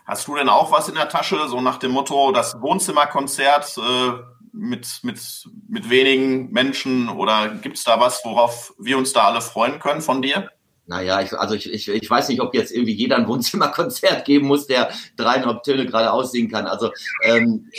[0.04, 4.12] Hast du denn auch was in der Tasche, so nach dem Motto, das Wohnzimmerkonzert äh,
[4.52, 9.40] mit, mit, mit wenigen Menschen oder gibt es da was, worauf wir uns da alle
[9.40, 10.50] freuen können von dir?
[10.86, 14.46] Naja, ich, also ich, ich, ich weiß nicht, ob jetzt irgendwie jeder ein Wohnzimmerkonzert geben
[14.46, 16.66] muss, der dreieinhalb Töne gerade aussingen kann.
[16.66, 16.90] Also
[17.22, 17.70] ähm,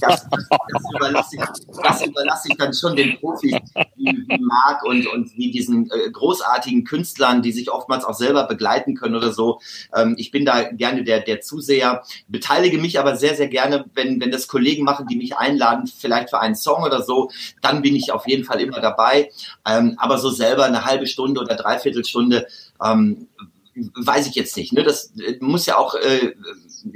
[0.00, 1.42] das, das, überlasse ich,
[1.82, 3.56] das überlasse ich dann schon den Profis
[3.96, 8.44] wie, wie Marc und, und wie diesen äh, großartigen Künstlern, die sich oftmals auch selber
[8.44, 9.60] begleiten können oder so.
[9.92, 14.20] Ähm, ich bin da gerne der, der Zuseher, beteilige mich aber sehr, sehr gerne, wenn,
[14.20, 17.96] wenn das Kollegen machen, die mich einladen, vielleicht für einen Song oder so, dann bin
[17.96, 19.32] ich auf jeden Fall immer dabei.
[19.66, 22.43] Ähm, aber so selber eine halbe Stunde oder dreiviertel Stunde
[22.82, 23.28] ähm,
[23.74, 24.72] weiß ich jetzt nicht.
[24.72, 24.82] Ne?
[24.82, 26.34] Das äh, muss ja auch, äh,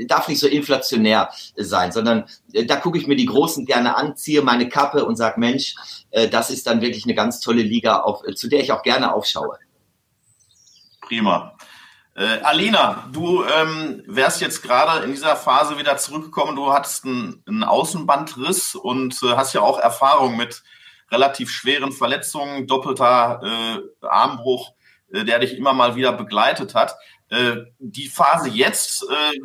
[0.07, 4.17] darf nicht so inflationär sein, sondern äh, da gucke ich mir die Großen gerne an,
[4.17, 5.75] ziehe meine Kappe und sage, Mensch,
[6.11, 8.83] äh, das ist dann wirklich eine ganz tolle Liga, auf, äh, zu der ich auch
[8.83, 9.59] gerne aufschaue.
[11.01, 11.55] Prima.
[12.15, 16.57] Äh, Alina, du ähm, wärst jetzt gerade in dieser Phase wieder zurückgekommen.
[16.57, 20.63] Du hattest einen, einen Außenbandriss und äh, hast ja auch Erfahrung mit
[21.11, 24.73] relativ schweren Verletzungen, doppelter äh, Armbruch.
[25.13, 26.97] Äh, der dich immer mal wieder begleitet hat.
[27.31, 29.39] Äh, die Phase jetzt, äh,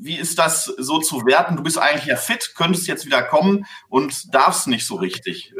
[0.00, 1.56] wie ist das so zu werten?
[1.56, 5.52] Du bist eigentlich ja fit, könntest jetzt wieder kommen und darfst nicht so richtig.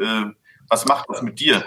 [0.69, 1.65] Was macht das mit dir?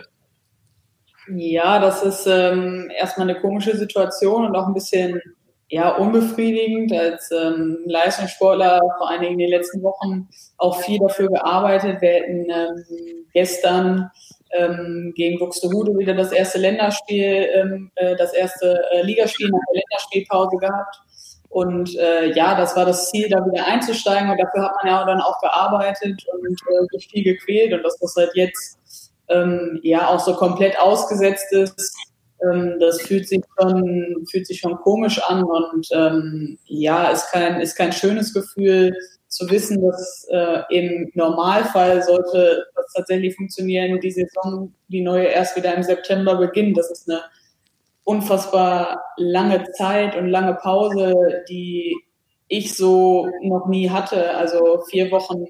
[1.29, 5.21] Ja, das ist ähm, erstmal eine komische Situation und auch ein bisschen
[5.69, 6.93] ja, unbefriedigend.
[6.93, 12.01] Als ähm, Leistungssportler vor allen Dingen in den letzten Wochen auch viel dafür gearbeitet.
[12.01, 14.11] Wir hätten ähm, gestern
[14.57, 19.83] ähm, gegen Buxtehude wieder das erste Länderspiel, ähm, äh, das erste äh, Ligaspiel nach der
[19.83, 20.97] Länderspielpause gehabt.
[21.49, 24.29] Und äh, ja, das war das Ziel, da wieder einzusteigen.
[24.31, 26.61] Und dafür hat man ja dann auch gearbeitet und
[26.93, 27.73] äh, viel gequält.
[27.73, 28.79] Und dass das halt jetzt
[29.29, 31.97] ähm, ja auch so komplett ausgesetzt ist,
[32.43, 35.45] ähm, das fühlt sich schon, fühlt sich schon komisch an.
[35.45, 38.93] Und ähm, ja, ist kein, ist kein schönes Gefühl
[39.35, 45.57] zu wissen, dass äh, im Normalfall sollte das tatsächlich funktionieren, die Saison, die neue erst
[45.57, 46.79] wieder im September beginnt.
[46.79, 47.21] Das ist eine
[48.05, 51.97] unfassbar lange Zeit und lange Pause, die
[52.47, 54.37] ich so noch nie hatte.
[54.37, 55.47] Also vier Wochen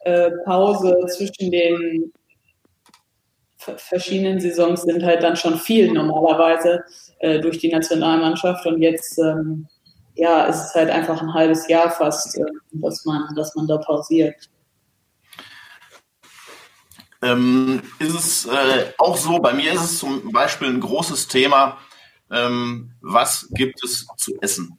[0.00, 2.12] äh, Pause zwischen den
[3.58, 6.82] verschiedenen Saisons sind halt dann schon viel normalerweise
[7.18, 9.68] äh, durch die Nationalmannschaft und jetzt ähm,
[10.18, 13.78] ja, ist es halt einfach ein halbes Jahr fast, äh, dass man, dass man da
[13.78, 14.50] pausiert.
[17.22, 21.78] Ähm, ist es äh, auch so, bei mir ist es zum Beispiel ein großes Thema,
[22.30, 24.78] ähm, was gibt es zu essen?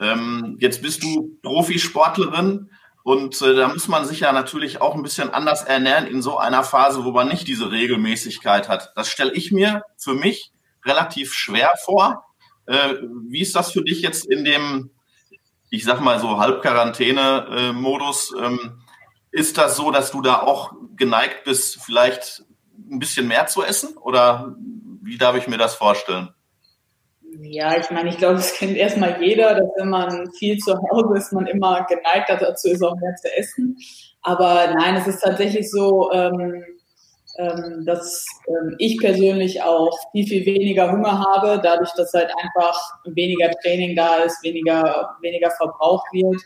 [0.00, 2.70] Ähm, jetzt bist du Profisportlerin
[3.02, 6.38] und äh, da muss man sich ja natürlich auch ein bisschen anders ernähren in so
[6.38, 8.92] einer Phase, wo man nicht diese Regelmäßigkeit hat.
[8.96, 10.52] Das stelle ich mir für mich
[10.84, 12.24] relativ schwer vor.
[12.66, 12.94] Äh,
[13.28, 14.90] wie ist das für dich jetzt in dem,
[15.70, 18.34] ich sag mal so Halbquarantäne-Modus?
[18.40, 18.82] Ähm,
[19.30, 22.44] ist das so, dass du da auch geneigt bist, vielleicht
[22.90, 23.96] ein bisschen mehr zu essen?
[23.96, 24.54] Oder
[25.02, 26.30] wie darf ich mir das vorstellen?
[27.40, 31.18] Ja, ich meine, ich glaube, das kennt erstmal jeder, dass wenn man viel zu Hause
[31.18, 33.76] ist, man immer geneigt dazu ist, auch mehr zu essen.
[34.22, 36.64] Aber nein, es ist tatsächlich so, ähm,
[37.36, 43.50] dass ähm, ich persönlich auch viel, viel weniger Hunger habe, dadurch, dass halt einfach weniger
[43.62, 46.40] Training da ist, weniger, weniger verbraucht wird.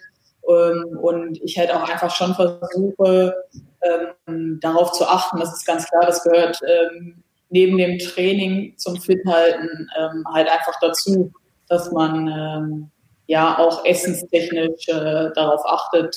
[0.48, 3.34] Ähm, und ich halt auch einfach schon versuche,
[3.82, 8.98] ähm, darauf zu achten, das ist ganz klar, das gehört ähm, neben dem Training zum
[8.98, 11.30] Fithalten ähm, halt einfach dazu,
[11.68, 12.90] dass man
[13.26, 16.16] ja auch essenstechnisch äh, darauf achtet,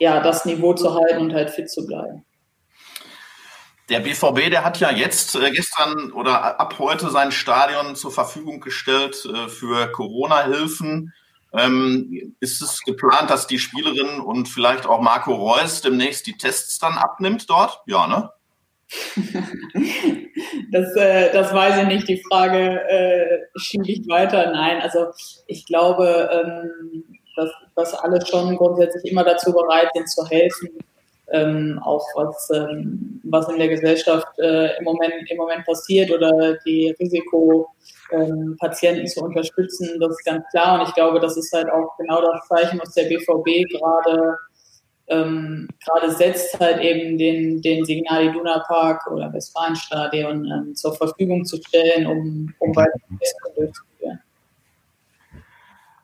[0.00, 2.24] ja, das Niveau zu halten und halt fit zu bleiben.
[3.88, 8.60] Der BVB, der hat ja jetzt äh, gestern oder ab heute sein Stadion zur Verfügung
[8.60, 11.12] gestellt äh, für Corona-Hilfen.
[11.52, 16.78] Ähm, ist es geplant, dass die Spielerin und vielleicht auch Marco Reus demnächst die Tests
[16.80, 17.80] dann abnimmt dort?
[17.86, 18.30] Ja, ne?
[20.72, 22.08] das, äh, das weiß ich nicht.
[22.08, 24.50] Die Frage äh, schiebe ich weiter.
[24.50, 25.06] Nein, also
[25.46, 27.04] ich glaube, ähm,
[27.36, 30.70] dass, dass alle schon grundsätzlich immer dazu bereit sind zu helfen
[31.32, 36.56] ähm, auch was, ähm, was in der Gesellschaft äh, im, Moment, im Moment passiert oder
[36.64, 40.80] die Risikopatienten ähm, zu unterstützen, das ist ganz klar.
[40.80, 44.36] Und ich glaube, das ist halt auch genau das Zeichen, was der BVB gerade
[45.08, 51.44] ähm, gerade setzt, halt eben den, den Signal Iduna Park oder Westfalenstadion ähm, zur Verfügung
[51.44, 53.84] zu stellen, um, um weitere Tests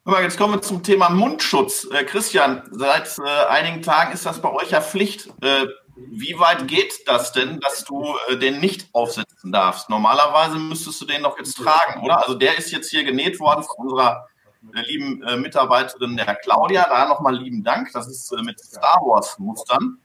[0.05, 0.25] durchzuführen.
[0.25, 1.87] Jetzt kommen wir zum Thema Mundschutz.
[1.91, 5.29] Äh, Christian, seit äh, einigen Tagen ist das bei euch ja Pflicht.
[5.41, 9.91] Äh, wie weit geht das denn, dass du äh, den nicht aufsetzen darfst?
[9.91, 12.21] Normalerweise müsstest du den doch jetzt tragen, oder?
[12.21, 14.27] Also der ist jetzt hier genäht worden von unserer
[14.75, 16.87] äh, lieben äh, Mitarbeiterin, der Claudia.
[16.89, 17.91] Da nochmal lieben Dank.
[17.93, 19.99] Das ist mit Star Wars-Mustern.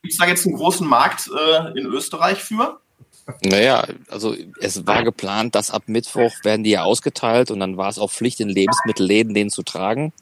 [0.00, 1.28] Gibt es da jetzt einen großen Markt
[1.74, 2.80] in Österreich für?
[3.44, 7.88] Naja, also es war geplant, dass ab Mittwoch werden die ja ausgeteilt und dann war
[7.88, 10.12] es auch Pflicht in Lebensmittelläden, den zu tragen.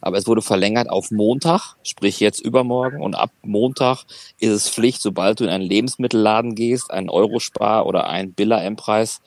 [0.00, 3.02] Aber es wurde verlängert auf Montag, sprich jetzt übermorgen.
[3.02, 4.04] Und ab Montag
[4.38, 9.20] ist es Pflicht, sobald du in einen Lebensmittelladen gehst, einen Eurospar oder einen Billa M-Preis,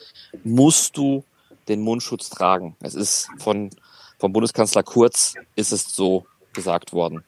[0.43, 1.23] musst du
[1.67, 2.75] den Mundschutz tragen.
[2.81, 3.69] Es ist von,
[4.17, 7.23] vom Bundeskanzler Kurz ist es so gesagt worden.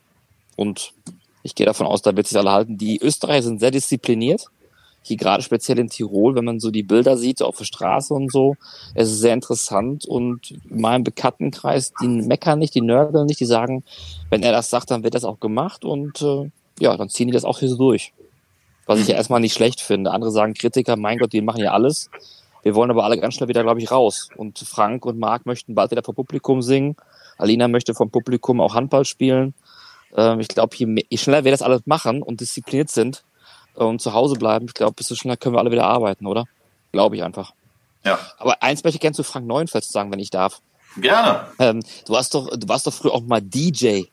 [0.56, 0.94] Und
[1.44, 2.78] ich gehe davon aus, da wird sich alle halten.
[2.78, 4.48] Die Österreicher sind sehr diszipliniert
[5.08, 8.32] hier gerade speziell in Tirol, wenn man so die Bilder sieht, auf der Straße und
[8.32, 8.56] so,
[8.94, 13.46] es ist sehr interessant und in meinem Bekanntenkreis, die meckern nicht, die nörgeln nicht, die
[13.46, 13.84] sagen,
[14.30, 16.50] wenn er das sagt, dann wird das auch gemacht und äh,
[16.80, 18.14] ja, dann ziehen die das auch hier so durch.
[18.86, 20.12] Was ich ja erstmal nicht schlecht finde.
[20.12, 22.10] Andere sagen Kritiker, mein Gott, die machen ja alles.
[22.62, 24.30] Wir wollen aber alle ganz schnell wieder, glaube ich, raus.
[24.38, 26.96] Und Frank und Marc möchten bald wieder vor Publikum singen.
[27.38, 29.54] Alina möchte vom Publikum auch Handball spielen.
[30.16, 33.24] Ähm, ich glaube, je, je schneller wir das alles machen und diszipliniert sind,
[33.76, 34.66] und zu Hause bleiben.
[34.68, 36.46] Ich glaube, bis so schnell können wir alle wieder arbeiten, oder?
[36.92, 37.54] Glaube ich einfach.
[38.04, 38.20] Ja.
[38.38, 40.62] Aber eins möchte ich gerne zu Frank Neuenfeld sagen, wenn ich darf.
[40.98, 41.48] Gerne.
[41.60, 44.04] Ähm, du warst doch, du warst doch früher auch mal DJ.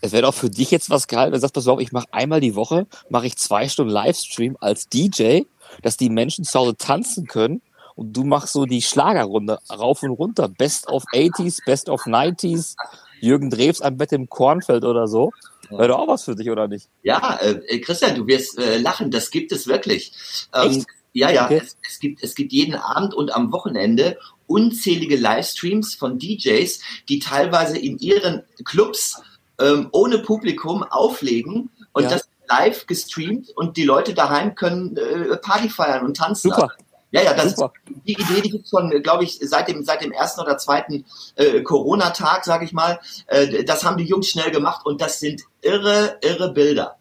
[0.00, 2.06] Es wäre doch für dich jetzt was geil, wenn du sagst, pass auf, ich mache
[2.12, 5.42] einmal die Woche, mache ich zwei Stunden Livestream als DJ,
[5.82, 7.62] dass die Menschen zu Hause tanzen können
[7.94, 10.48] und du machst so die Schlagerrunde rauf und runter.
[10.48, 12.76] Best of 80s, Best of 90s,
[13.20, 15.32] Jürgen Drews am Bett im Kornfeld oder so.
[15.78, 16.88] Wäre doch auch was für dich, oder nicht?
[17.02, 20.12] Ja, äh, Christian, du wirst äh, lachen, das gibt es wirklich.
[20.54, 20.86] Ähm, Echt?
[21.12, 21.60] Ja, ja, Okay.
[21.62, 27.18] es, es, gibt, es gibt jeden Abend und am Wochenende unzählige Livestreams von DJs, die
[27.20, 29.22] teilweise in ihren Clubs
[29.60, 32.10] ähm, ohne Publikum auflegen und Ja.
[32.10, 36.50] das live gestreamt und die Leute daheim können äh, Party feiern und tanzen.
[36.50, 36.70] Super.
[37.14, 37.72] Ja, ja, das Super.
[37.86, 41.04] ist die Idee, die gibt's schon, glaube ich, seit dem, seit dem ersten oder zweiten
[41.36, 42.98] äh, Corona-Tag, sage ich mal.
[43.28, 46.96] Äh, das haben die Jungs schnell gemacht und das sind irre, irre Bilder.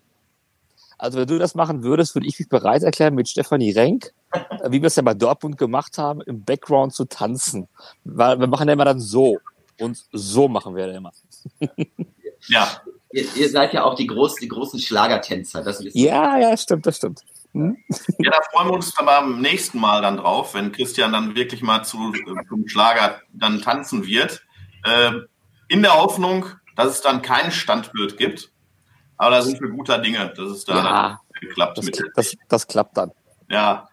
[0.99, 4.69] Also wenn du das machen würdest, würde ich mich bereit erklären, mit Stefanie Renk, äh,
[4.69, 7.67] wie wir es ja bei Dortmund gemacht haben, im Background zu tanzen.
[8.03, 9.39] Weil wir machen ja immer dann so.
[9.79, 11.11] Und so machen wir ja immer.
[12.47, 12.81] Ja,
[13.13, 15.63] Ihr, ihr seid ja auch die, groß, die großen Schlagertänzer.
[15.63, 15.91] Das ihr.
[15.93, 17.21] Ja, ja, stimmt, das stimmt.
[17.53, 17.77] Hm?
[18.17, 21.61] Ja, da freuen wir uns dann beim nächsten Mal dann drauf, wenn Christian dann wirklich
[21.61, 22.11] mal zu,
[22.49, 24.43] zum Schlager dann tanzen wird.
[24.83, 25.11] Äh,
[25.67, 28.51] in der Hoffnung, dass es dann kein Standbild gibt.
[29.17, 32.03] Aber da sind wir guter Dinge, dass es da Ja, geklappt Das, mit.
[32.15, 33.11] das, das klappt dann.
[33.49, 33.87] Ja.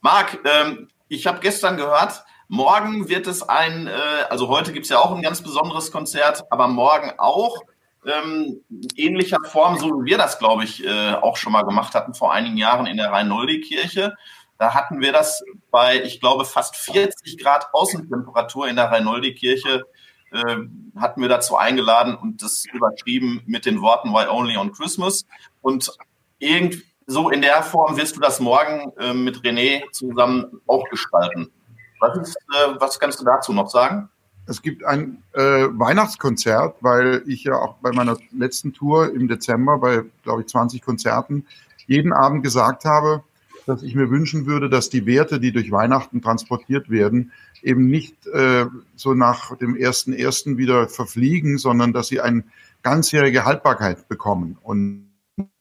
[0.00, 3.92] Marc, ähm, ich habe gestern gehört, morgen wird es ein, äh,
[4.30, 7.62] also heute gibt es ja auch ein ganz besonderes Konzert, aber morgen auch
[8.06, 8.62] ähm,
[8.96, 12.32] ähnlicher Form, so wie wir das, glaube ich, äh, auch schon mal gemacht hatten vor
[12.32, 14.14] einigen Jahren in der Rhein-Noldi-Kirche.
[14.58, 19.84] Da hatten wir das bei, ich glaube, fast 40 Grad Außentemperatur in der Rhein-Noldi-Kirche
[20.32, 20.56] äh,
[20.96, 25.26] hatten wir dazu eingeladen und das überschrieben mit den Worten Why Only on Christmas.
[25.60, 25.90] Und
[26.38, 31.50] irgendwie so in der Form wirst du das morgen äh, mit René zusammen auch gestalten.
[31.98, 32.36] Was, ist,
[32.78, 34.08] was kannst du dazu noch sagen?
[34.50, 39.78] Es gibt ein äh, Weihnachtskonzert, weil ich ja auch bei meiner letzten Tour im Dezember
[39.78, 41.46] bei, glaube ich, 20 Konzerten
[41.86, 43.22] jeden Abend gesagt habe,
[43.66, 47.30] dass ich mir wünschen würde, dass die Werte, die durch Weihnachten transportiert werden,
[47.62, 52.42] eben nicht äh, so nach dem ersten ersten wieder verfliegen, sondern dass sie eine
[52.82, 54.58] ganzjährige Haltbarkeit bekommen.
[54.64, 55.12] Und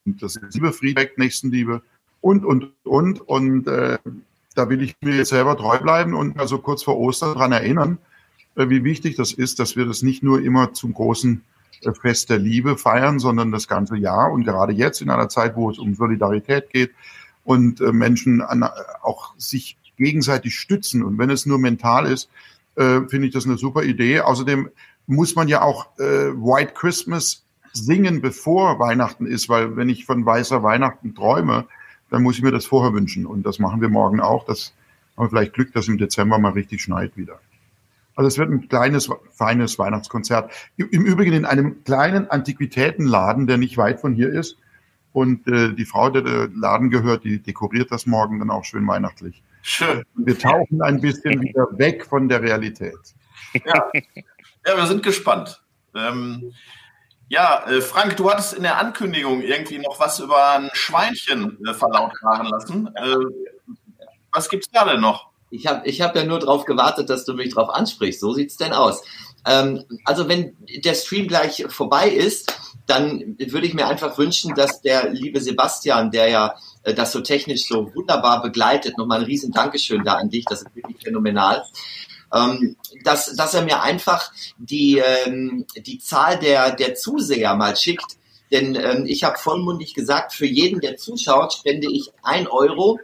[0.03, 1.83] das ist Liebe, Friedreich, Nächstenliebe
[2.21, 3.21] und, und, und.
[3.21, 3.99] Und äh,
[4.55, 7.99] da will ich mir jetzt selber treu bleiben und also kurz vor Ostern dran erinnern,
[8.55, 11.43] wie wichtig das ist, dass wir das nicht nur immer zum großen
[11.81, 15.55] äh, Fest der Liebe feiern, sondern das ganze Jahr und gerade jetzt in einer Zeit,
[15.55, 16.91] wo es um Solidarität geht
[17.43, 22.29] und äh, Menschen auch sich gegenseitig stützen und wenn es nur mental ist,
[22.75, 24.21] äh, finde ich das eine super Idee.
[24.21, 24.69] Außerdem
[25.07, 27.43] muss man ja auch äh, White Christmas
[27.73, 31.65] singen, bevor Weihnachten ist, weil wenn ich von weißer Weihnachten träume,
[32.09, 34.45] dann muss ich mir das vorher wünschen und das machen wir morgen auch.
[34.45, 34.73] Das
[35.17, 37.39] haben wir vielleicht Glück, dass im Dezember mal richtig schneit wieder.
[38.19, 40.51] Also es wird ein kleines, feines Weihnachtskonzert.
[40.75, 44.57] Im Übrigen in einem kleinen Antiquitätenladen, der nicht weit von hier ist.
[45.13, 48.85] Und äh, die Frau, der der Laden gehört, die dekoriert das morgen dann auch schön
[48.85, 49.41] weihnachtlich.
[49.61, 50.03] Schön.
[50.15, 52.99] Wir tauchen ein bisschen wieder weg von der Realität.
[53.53, 53.89] Ja,
[54.67, 55.63] ja wir sind gespannt.
[55.95, 56.51] Ähm,
[57.29, 61.73] ja, äh, Frank, du hattest in der Ankündigung irgendwie noch was über ein Schweinchen äh,
[61.73, 62.89] verlautbaren lassen.
[62.97, 63.15] Äh,
[64.33, 65.28] was gibt's da denn noch?
[65.51, 68.19] Ich habe ich hab ja nur darauf gewartet, dass du mich darauf ansprichst.
[68.19, 69.01] So sieht's denn aus.
[69.45, 72.53] Ähm, also wenn der Stream gleich vorbei ist,
[72.85, 77.21] dann würde ich mir einfach wünschen, dass der liebe Sebastian, der ja äh, das so
[77.21, 81.63] technisch so wunderbar begleitet, nochmal ein riesen Dankeschön da an dich, das ist wirklich phänomenal,
[82.33, 88.17] ähm, dass, dass er mir einfach die, ähm, die Zahl der, der Zuseher mal schickt.
[88.51, 92.99] Denn ähm, ich habe vollmundig gesagt, für jeden, der zuschaut, spende ich ein Euro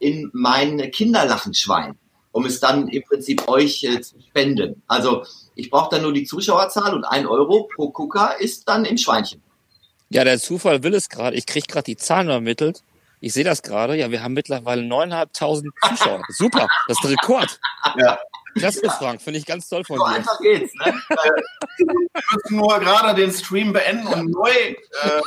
[0.00, 1.96] in mein Kinderlachenschwein,
[2.32, 4.82] um es dann im Prinzip euch äh, zu spenden.
[4.88, 5.24] Also
[5.54, 9.42] ich brauche dann nur die Zuschauerzahl und ein Euro pro Gucker ist dann im Schweinchen.
[10.08, 11.36] Ja, der Zufall will es gerade.
[11.36, 12.82] Ich kriege gerade die Zahlen ermittelt.
[13.20, 13.94] Ich sehe das gerade.
[13.94, 16.22] Ja, wir haben mittlerweile 9.500 Zuschauer.
[16.30, 17.60] Super, das ist der Rekord.
[17.98, 18.18] Ja.
[18.56, 19.20] Klasse, Frank.
[19.22, 20.10] Finde ich ganz toll von So dir.
[20.16, 20.72] einfach geht's.
[20.74, 21.00] Ne?
[21.08, 21.86] Wir
[22.34, 24.50] müssen nur gerade den Stream beenden und neu.
[24.50, 25.20] Äh,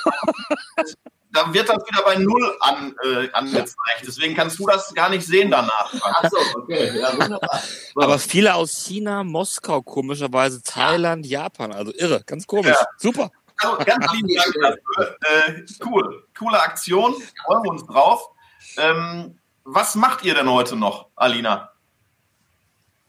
[1.31, 4.03] dann wird das wieder bei Null an, äh, angezeigt.
[4.05, 5.89] Deswegen kannst du das gar nicht sehen danach.
[5.89, 6.15] Frank.
[6.21, 7.61] Ach so, okay, ja, wunderbar.
[7.95, 8.01] So.
[8.01, 11.71] Aber viele aus China, Moskau, komischerweise Thailand, Japan.
[11.71, 12.75] Also irre, ganz komisch.
[12.79, 12.87] Ja.
[12.97, 13.31] Super.
[13.57, 15.17] Also ganz lieben Dank dafür.
[15.47, 16.27] Äh, cool.
[16.37, 17.15] Coole Aktion.
[17.45, 18.29] Freuen wir uns drauf.
[18.77, 21.71] Ähm, was macht ihr denn heute noch, Alina?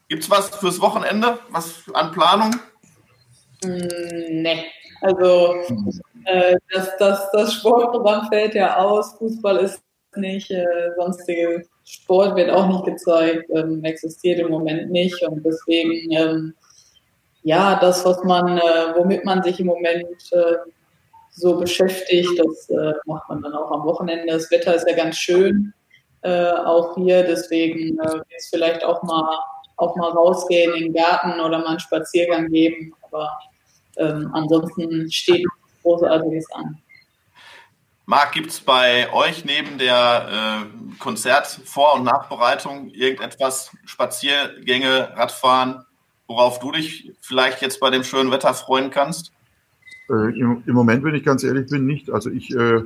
[0.07, 1.39] Gibt's was fürs Wochenende?
[1.49, 2.51] Was an Planung?
[3.63, 4.65] Mm, Nee.
[5.01, 5.55] Also
[6.25, 9.81] äh, das, das, das Sportprogramm fällt ja aus, Fußball ist
[10.15, 10.65] nicht, äh,
[10.97, 16.53] sonstige Sport wird auch nicht gezeigt, ähm, existiert im Moment nicht und deswegen ähm,
[17.43, 18.61] ja, das, was man, äh,
[18.95, 20.55] womit man sich im Moment äh,
[21.31, 24.25] so beschäftigt, das äh, macht man dann auch am Wochenende.
[24.33, 25.73] Das Wetter ist ja ganz schön.
[26.21, 27.23] äh, auch hier.
[27.23, 29.37] Deswegen äh, jetzt vielleicht auch mal,
[29.77, 32.93] auch mal rausgehen in den Garten oder mal einen Spaziergang geben.
[33.01, 33.37] Aber
[33.97, 35.45] ähm, ansonsten steht
[35.83, 36.77] Großartiges an.
[38.07, 40.29] Marc, gibt es bei euch neben der
[40.63, 45.85] äh, Konzertvor- und Nachbereitung irgendetwas, Spaziergänge, Radfahren,
[46.27, 49.31] worauf du dich vielleicht jetzt bei dem schönen Wetter freuen kannst?
[50.09, 52.11] Äh, im, im, Moment, wenn ich ganz ehrlich bin, nicht.
[52.11, 52.83] Also ich äh,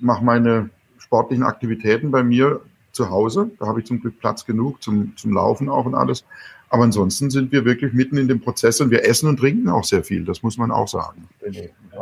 [0.00, 0.68] mache meine
[0.98, 2.60] sportlichen Aktivitäten bei mir
[2.92, 3.50] zu Hause.
[3.58, 6.24] Da habe ich zum Glück Platz genug zum, zum Laufen auch und alles.
[6.72, 9.84] Aber ansonsten sind wir wirklich mitten in dem Prozess und wir essen und trinken auch
[9.84, 10.24] sehr viel.
[10.24, 11.28] Das muss man auch sagen.
[11.42, 11.68] René.
[11.92, 12.00] Ja.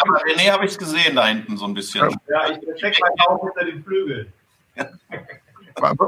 [0.00, 2.00] aber René habe ich gesehen da hinten so ein bisschen.
[2.28, 4.32] Ja, ich check mal auch unter den Flügeln.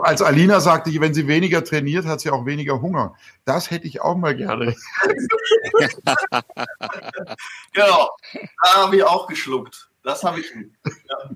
[0.03, 3.14] Als Alina sagte, wenn sie weniger trainiert, hat sie auch weniger Hunger.
[3.45, 4.74] Das hätte ich auch mal gerne.
[7.72, 8.11] genau,
[8.62, 9.88] da habe ich auch geschluckt.
[10.03, 10.53] Das habe ich.
[10.84, 11.30] Ja.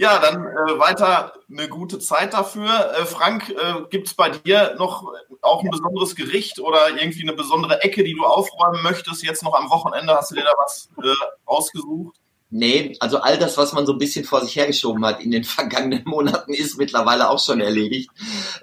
[0.00, 2.68] Ja, dann äh, weiter eine gute Zeit dafür.
[2.94, 7.32] Äh, Frank, äh, gibt es bei dir noch auch ein besonderes Gericht oder irgendwie eine
[7.32, 9.24] besondere Ecke, die du aufräumen möchtest?
[9.24, 11.08] Jetzt noch am Wochenende hast du dir da was äh,
[11.44, 12.16] ausgesucht?
[12.50, 15.42] Nee, also all das, was man so ein bisschen vor sich hergeschoben hat in den
[15.44, 18.08] vergangenen Monaten, ist mittlerweile auch schon erledigt.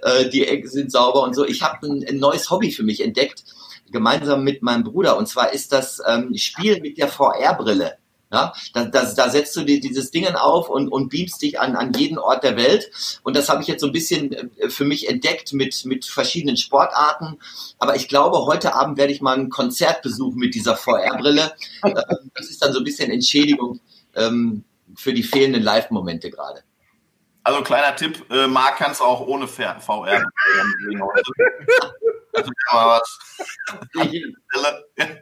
[0.04, 1.46] Äh, die Ecken sind sauber und so.
[1.46, 3.44] Ich habe ein, ein, neues Hobby für mich entdeckt,
[3.92, 5.18] gemeinsam mit meinem Bruder.
[5.18, 7.98] Und zwar ist das ähm, Spiel mit der VR-Brille.
[8.36, 11.78] Ja, da, da, da setzt du dir dieses Dingen auf und, und beamst dich an,
[11.78, 12.92] an jeden Ort der Welt.
[13.24, 16.58] Und das habe ich jetzt so ein bisschen äh, für mich entdeckt mit, mit verschiedenen
[16.58, 17.38] Sportarten.
[17.80, 21.54] Aber ich glaube, heute Abend werde ich mal ein Konzert besuchen mit dieser VR-Brille.
[21.86, 21.94] Äh,
[22.34, 23.80] das ist dann so ein bisschen Entschädigung
[24.16, 24.64] ähm,
[24.96, 26.64] für die fehlenden Live-Momente gerade.
[27.44, 29.78] Also kleiner Tipp, äh, Marc kann es auch ohne VR.
[32.36, 33.20] Also mal was.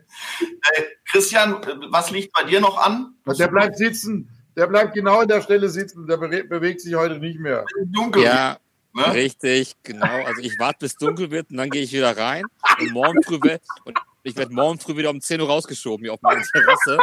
[1.11, 3.15] Christian, was liegt bei dir noch an?
[3.37, 4.29] Der bleibt sitzen.
[4.55, 6.07] Der bleibt genau an der Stelle sitzen.
[6.07, 7.65] Der bewegt sich heute nicht mehr.
[7.85, 8.23] Dunkel.
[8.23, 8.57] Ja,
[8.93, 9.13] ne?
[9.13, 10.23] richtig, genau.
[10.25, 12.45] Also ich warte, bis dunkel wird und dann gehe ich wieder rein.
[12.79, 13.39] Und morgen früh
[13.85, 16.97] und ich werde morgen früh wieder um 10 Uhr rausgeschoben hier auf meine Terrasse.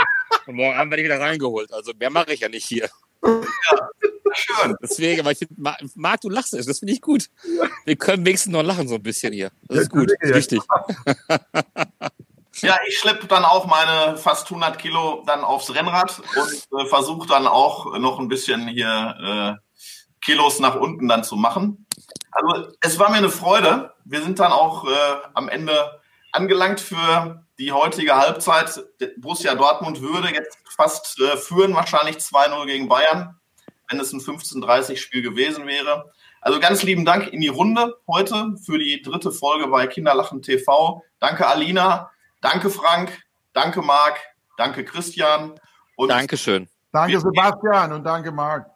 [0.47, 1.73] Und morgen Abend werde ich wieder reingeholt.
[1.73, 2.89] Also mehr mache ich ja nicht hier.
[3.23, 3.89] Ja,
[4.35, 4.77] schön.
[4.83, 5.55] Deswegen, aber ich finde,
[5.95, 7.31] Marc, du lachst es, das finde ich gut.
[7.85, 9.51] Wir können wenigstens noch lachen so ein bisschen hier.
[9.69, 10.61] Das ist gut, richtig.
[12.63, 17.27] Ja, ich schleppe dann auch meine fast 100 Kilo dann aufs Rennrad und äh, versuche
[17.27, 19.81] dann auch noch ein bisschen hier äh,
[20.21, 21.87] Kilos nach unten dann zu machen.
[22.31, 23.95] Also es war mir eine Freude.
[24.05, 24.91] Wir sind dann auch äh,
[25.35, 26.01] am Ende
[26.33, 28.85] angelangt für die heutige Halbzeit.
[29.19, 33.40] Borussia Dortmund würde jetzt fast äh, führen, wahrscheinlich 2-0 gegen Bayern,
[33.91, 36.13] wenn es ein 15-30-Spiel gewesen wäre.
[36.41, 41.03] Also ganz lieben Dank in die Runde heute für die dritte Folge bei Kinderlachen TV.
[41.19, 42.11] Danke Alina,
[42.41, 43.21] danke Frank,
[43.53, 44.19] danke Marc,
[44.57, 45.61] danke Christian.
[45.97, 46.69] Und Dankeschön.
[46.93, 48.67] Danke Sebastian und danke Marc.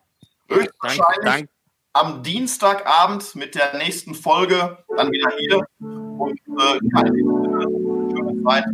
[0.49, 1.49] Höchstwahrscheinlich danke,
[1.95, 5.61] am Dienstagabend mit der nächsten Folge dann wieder hier.
[5.81, 8.65] Und äh, keine schöne Zeit.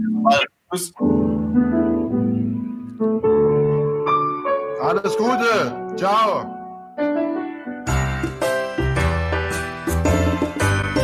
[0.70, 0.93] Tschüss.
[4.80, 5.89] Alles Gute.
[6.01, 6.47] Ciao.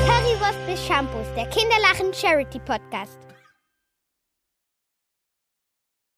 [0.07, 3.26] Currywurst bis Shampoos, der Kinderlachen Charity Podcast.